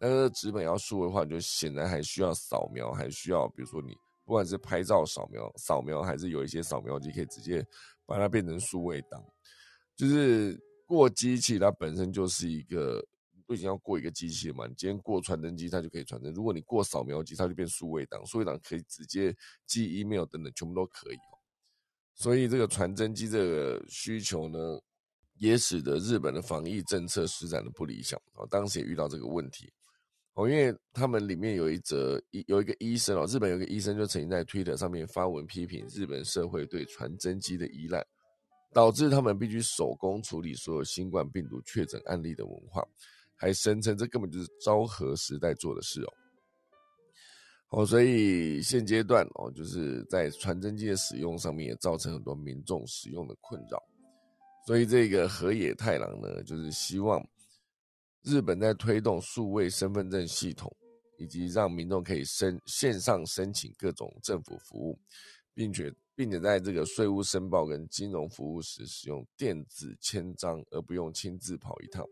[0.00, 3.94] 那个纸本要数位化，就显然还需要扫描，还需要比如说你
[4.24, 7.64] 不管是拍照扫描、扫描，还是有一些扫描机可以直接
[8.06, 9.22] 把它变成数位档，
[9.94, 13.06] 就是过机器它本身就是一个。
[13.46, 14.64] 都已经要过一个机器嘛？
[14.68, 18.24] 你今天过传真机，它就可以传真；如果你过扫描机，它就变数位档。
[18.24, 19.36] 数位档可以直接
[19.66, 21.34] 寄 email 等等，全部都可以哦。
[22.14, 24.78] 所以这个传真机这个需求呢，
[25.34, 28.46] 也使得日本的防疫政策施展的不理想哦。
[28.48, 29.72] 当时也遇到这个问题
[30.34, 38.04] 哦，因为他们里面有一则一有一个医生哦，日本有个医生就曾经在 Twitter 上面发文批评日本社会对传真机的依赖，
[38.72, 42.86] 导致他们必须手工处理所有新冠病毒确诊案例的文化。
[43.36, 46.12] 还声称这根本就是昭和时代做的事哦，
[47.70, 53.82] 哦，所以现阶段哦，就是在传真机的使用上面也造成很多民众使用的困扰，
[54.66, 57.26] 所以这个河野太郎呢，就是希望
[58.22, 60.70] 日本在推动数位身份证系统，
[61.16, 64.98] 以及让民众可以申线上申请各种政府服务，
[65.54, 72.04] 并且并且在这个税务申报跟金融服务时使用电子签章，而不用亲自跑一趟。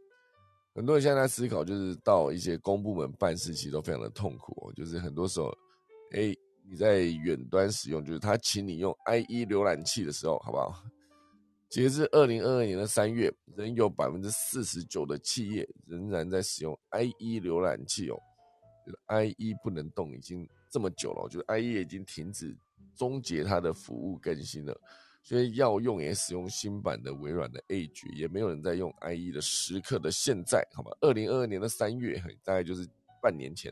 [0.75, 4.73] 很多人现在在思考，就是到一些公部门办事，其实都非常的痛苦哦。
[4.75, 5.53] 就是很多时候，
[6.13, 6.35] 哎，
[6.71, 10.83] 你在远端使用，就是他请你用 IE 浏览器的时候，好不好？
[11.69, 18.19] 截至二零二二年的三月，仍有百分之四十九的企业仍然在使用 IE 浏览器哦。
[19.09, 22.57] IE 不能动，已经这么久了，就是 IE 已经停止
[22.97, 24.75] 终结它的服务更新了。
[25.23, 30.91] 所以要用也使用新版的微软的 Edge，也没有人在用 IE 的时刻的现在，好吧？
[31.03, 32.89] 二零二二年的三月，大概就是
[33.21, 33.71] 半年前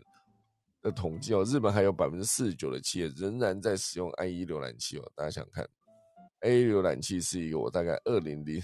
[0.83, 1.43] 的统计哦。
[1.45, 5.13] 日本还有百分之四十九的企业仍然在使用 IE 浏览器哦。
[5.15, 5.67] 大家想看
[6.47, 8.63] ，IE 浏览器是一个我大概二零零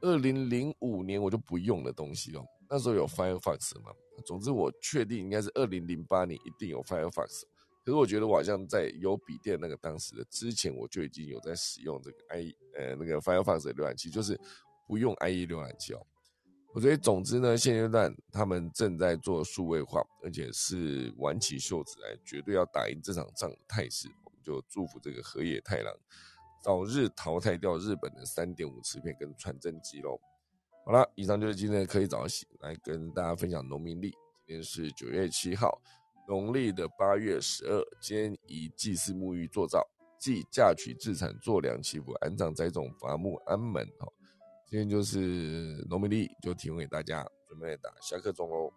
[0.00, 2.44] 二零零五年我就不用的东西哦。
[2.68, 3.92] 那时候有 Firefox 嘛？
[4.26, 7.42] 总之我确定应该是二零零八年一定有 Firefox。
[7.84, 14.38] 可是我觉得我好像在有笔电那个当时的之前，我就已经有在使用这个 i 呃那个 Firefox 的浏览器，就是
[14.86, 16.06] 不用 IE 浏览器哦。
[16.80, 24.06] 所以总之呢，现阶段他们正在做数位化，而且是挽起袖子来，绝对要打赢这场仗的态势。
[24.24, 25.92] 我们就祝福这个河野太郎
[26.62, 30.18] 早日淘汰掉日本的三点五磁片跟传真机喽。
[30.84, 34.10] 好了，以上就是今天的科技早起，来跟大家分享农民历。
[34.46, 35.80] 今天是九月七号。
[36.26, 39.86] 农历的八月十二，今天以祭祀沐浴做灶，
[40.18, 43.86] 祭嫁娶自产做粮祈福安葬栽种伐木安门。
[43.98, 44.06] 哈，
[44.66, 48.70] 今天就是农民历，就提供给大家，准备打下课钟喽。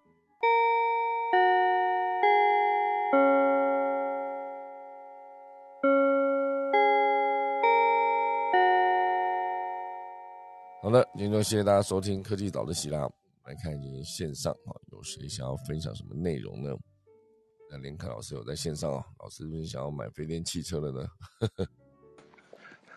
[10.92, 13.10] 的，今天就谢谢大家收听科技岛的喜啦。
[13.46, 16.78] 来看今天线上啊，有谁想要分享什么内容呢？
[17.70, 21.08] 那林凯老师有在线上哦，老师是不是想要买飞天汽车了呢？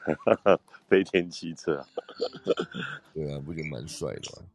[0.89, 1.83] 飞天汽车，
[3.15, 4.49] 对啊，不就蛮帅的吗？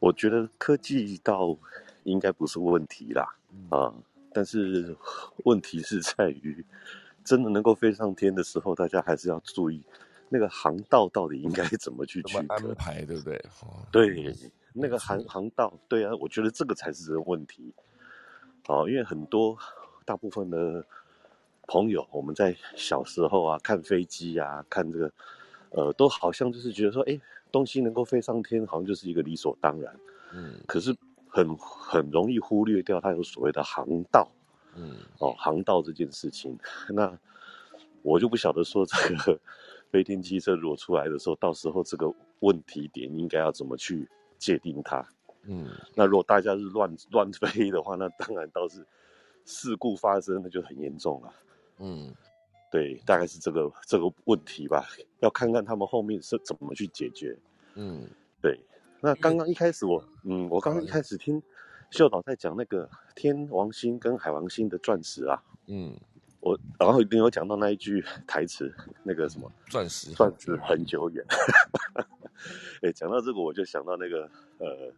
[0.00, 1.56] 我觉得科技倒
[2.02, 3.36] 应该不是问题啦，
[3.70, 3.94] 啊，
[4.32, 4.96] 但是
[5.44, 6.64] 问题是在于，
[7.24, 9.82] 真的能够飞上天的时候，大家还是要注意
[10.28, 13.42] 那个航道到底应该怎么去去安排，对不对？
[13.90, 14.34] 对，
[14.72, 17.72] 那个航航道，对啊，我觉得这个才是问题。
[18.66, 19.56] 哦，因为很多
[20.04, 20.84] 大部分的
[21.66, 25.12] 朋友，我们在小时候啊，看飞机啊，看这个
[25.70, 27.18] 呃，都好像就是觉得说，哎，
[27.50, 29.96] 东西能够飞上天，好像就是一个理所当然。
[30.34, 30.94] 嗯，可是
[31.28, 34.30] 很很容易忽略掉它有所谓的航道。
[34.76, 36.56] 嗯，哦，航道这件事情，
[36.90, 37.18] 那
[38.02, 39.40] 我就不晓得说这个
[39.90, 44.08] 飞天汽车如果出来的时候，到时候这个问题点应该要怎么去
[44.38, 45.06] 界定它？
[45.44, 48.86] 嗯，那如果大家是乱乱飞的话，那当然倒是
[49.44, 51.32] 事故发生，那就很严重了。
[51.78, 52.14] 嗯，
[52.70, 54.86] 对，大概是这个这个问题吧，
[55.20, 57.38] 要看看他们后面是怎么去解决。
[57.74, 58.06] 嗯，
[58.42, 58.60] 对。
[59.00, 61.40] 那刚刚一开始我，嗯，我刚刚一开始听
[61.90, 65.96] 秀导在讲那个天王星跟海王星的钻石啊，嗯，
[66.40, 71.24] 我然后你有讲到那一句台词，那个什么钻石钻石很久远。
[72.82, 74.92] 哎，讲到这个我就想到那个呃。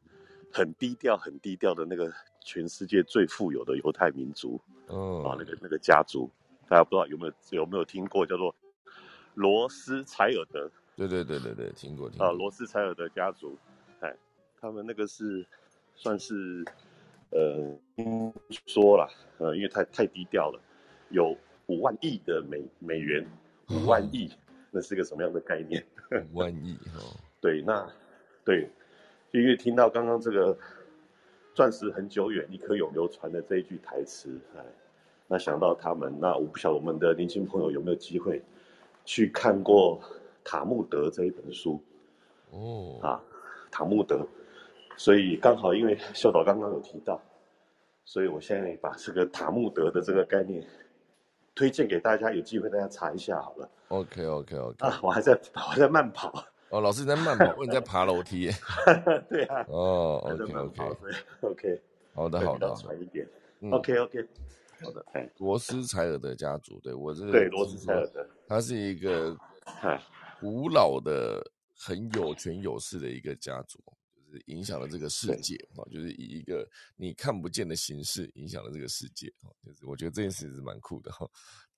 [0.52, 6.28] 很低调，很低调的那个全世界最富有的犹太民族，嗯，啊，那个那个家族，
[6.68, 8.52] 大家不知道有没有有没有听过，叫做
[9.34, 10.68] 罗斯柴尔德。
[10.96, 12.20] 对对对对对，听过听。
[12.20, 13.56] 啊，罗斯柴尔德家族，
[14.00, 14.12] 哎，
[14.60, 15.46] 他们那个是
[15.94, 16.64] 算是
[17.30, 18.34] 呃，听
[18.66, 20.60] 说了，呃，因为太太低调了，
[21.10, 21.36] 有
[21.66, 23.26] 五万亿的美美元，
[23.68, 24.32] 五万亿，
[24.70, 25.84] 那是个什么样的概念？
[26.32, 27.14] 五万亿哦。
[27.40, 27.88] 对，那
[28.44, 28.68] 对。
[29.32, 30.58] 因为听到刚刚这个
[31.54, 34.64] “钻石很久远，一颗永流传”的这一句台词，哎，
[35.28, 38.42] 那想到他们，那我不晓得我们的年轻朋友有没有机会
[39.04, 40.00] 去看过
[40.42, 41.80] 《塔木德》这一本书？
[42.50, 43.22] 哦，啊，
[43.72, 44.16] 《塔木德》，
[44.96, 47.22] 所以刚好因为秀导刚刚有提到，
[48.04, 50.66] 所以我现在把这个《塔木德》的这个概念
[51.54, 53.68] 推荐给大家，有机会大家查一下好了。
[53.88, 54.86] OK，OK，OK。
[54.86, 56.44] 啊，我还在，我还在慢跑。
[56.70, 58.50] 哦，老师你在慢跑， 你在爬楼梯。
[59.28, 59.64] 对啊。
[59.68, 61.82] 哦，OK，OK，OK。
[62.14, 62.74] 好的，好的。
[62.76, 63.28] 喘一点。
[63.70, 64.28] OK，OK。
[64.82, 65.04] 好的。
[65.12, 67.32] 哎，罗斯柴尔德家族，对我这个。
[67.32, 69.36] 对，罗斯柴尔德，他是一个
[70.40, 71.44] 古老的、
[71.76, 73.78] 很有权有势的一个家族，
[74.30, 81.28] 就是影响了这个世界啊，就是以一个你看不见的形式影响了这个世界啊，就是我觉得这件事是蛮酷的哈。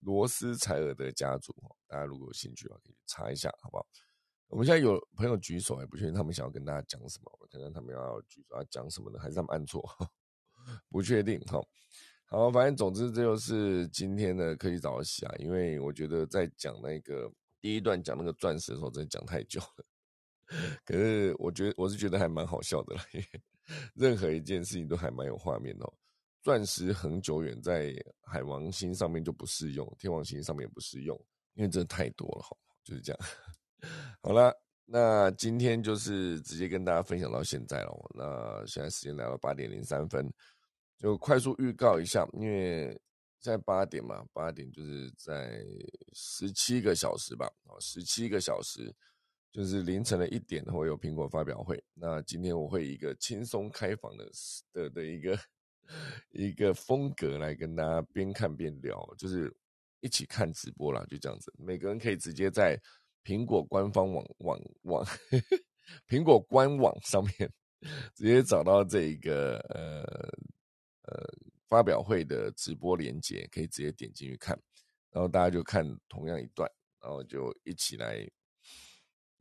[0.01, 1.55] 罗斯柴尔德家族
[1.87, 3.87] 大家如果有兴趣的话，可以查一下，好不好？
[4.49, 7.39] 我们现在有朋友举手，还不确定他们想要跟大家讲什么。
[7.41, 9.19] 我看看他们要举手要讲什么呢？
[9.19, 9.83] 还是他们按错？
[10.91, 11.59] 不确定哈。
[12.27, 15.35] 好，反正总之这就是今天的科技早起啊。
[15.39, 19.85] 因为我觉得在讲那个第一段讲那个钻石的时候，真的讲太久了。
[20.85, 23.05] 可是我觉得我是觉得还蛮好笑的啦。
[23.95, 25.93] 任何一件事情都还蛮有画面哦。
[26.43, 31.17] 钻石恒久远，在海王星上面就不适用，天王星上面也不适用，
[31.55, 32.57] 因为真的太多了哈。
[32.83, 33.21] 就是这样。
[34.21, 34.53] 好了，
[34.85, 38.11] 那今天就是直接跟大家分享到现在了。
[38.15, 40.29] 那现在时间来到八点零三分，
[40.99, 43.01] 就快速预告一下，因为
[43.41, 45.65] 在八点嘛，八点就是在
[46.13, 48.93] 十七个小时吧，哦，十七个小时，
[49.53, 51.83] 就是凌晨的一点会有苹果发表会。
[51.95, 54.29] 那今天我会以一个轻松开放的
[54.73, 55.39] 的的一个
[56.33, 59.55] 一个风格来跟大家边看边聊，就是
[60.01, 62.77] 一起看直播啦，就这样子，每个人可以直接在。
[63.25, 65.07] 苹果官方网网网，
[66.11, 67.53] 苹果官网上面
[68.17, 70.03] 直接找到这一个呃
[71.03, 71.25] 呃
[71.69, 74.61] 发表会的直播链接，可以直接点进去看，
[75.13, 76.69] 然后大家就看同样一段，
[77.01, 78.29] 然后就一起来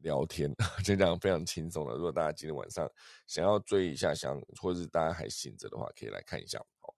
[0.03, 1.95] 聊天， 就这样非常轻松的。
[1.95, 2.89] 如果大家今天晚上
[3.27, 6.59] 想要追一下，想或者是大家还醒着的话，可以来看一下。
[6.79, 6.95] 好，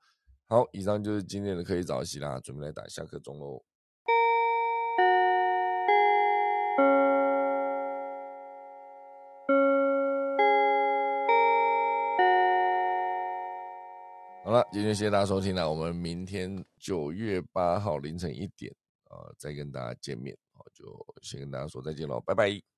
[0.48, 3.64] 好，以上就是今天的科技早起啦，准备来打下课钟喽。
[14.46, 18.76] 好了，今天谢谢大家收听了，我们明天九月八号凌晨一点
[19.06, 20.84] 啊，再跟大家见面，好，就
[21.22, 22.74] 先跟大家说再见喽，拜拜。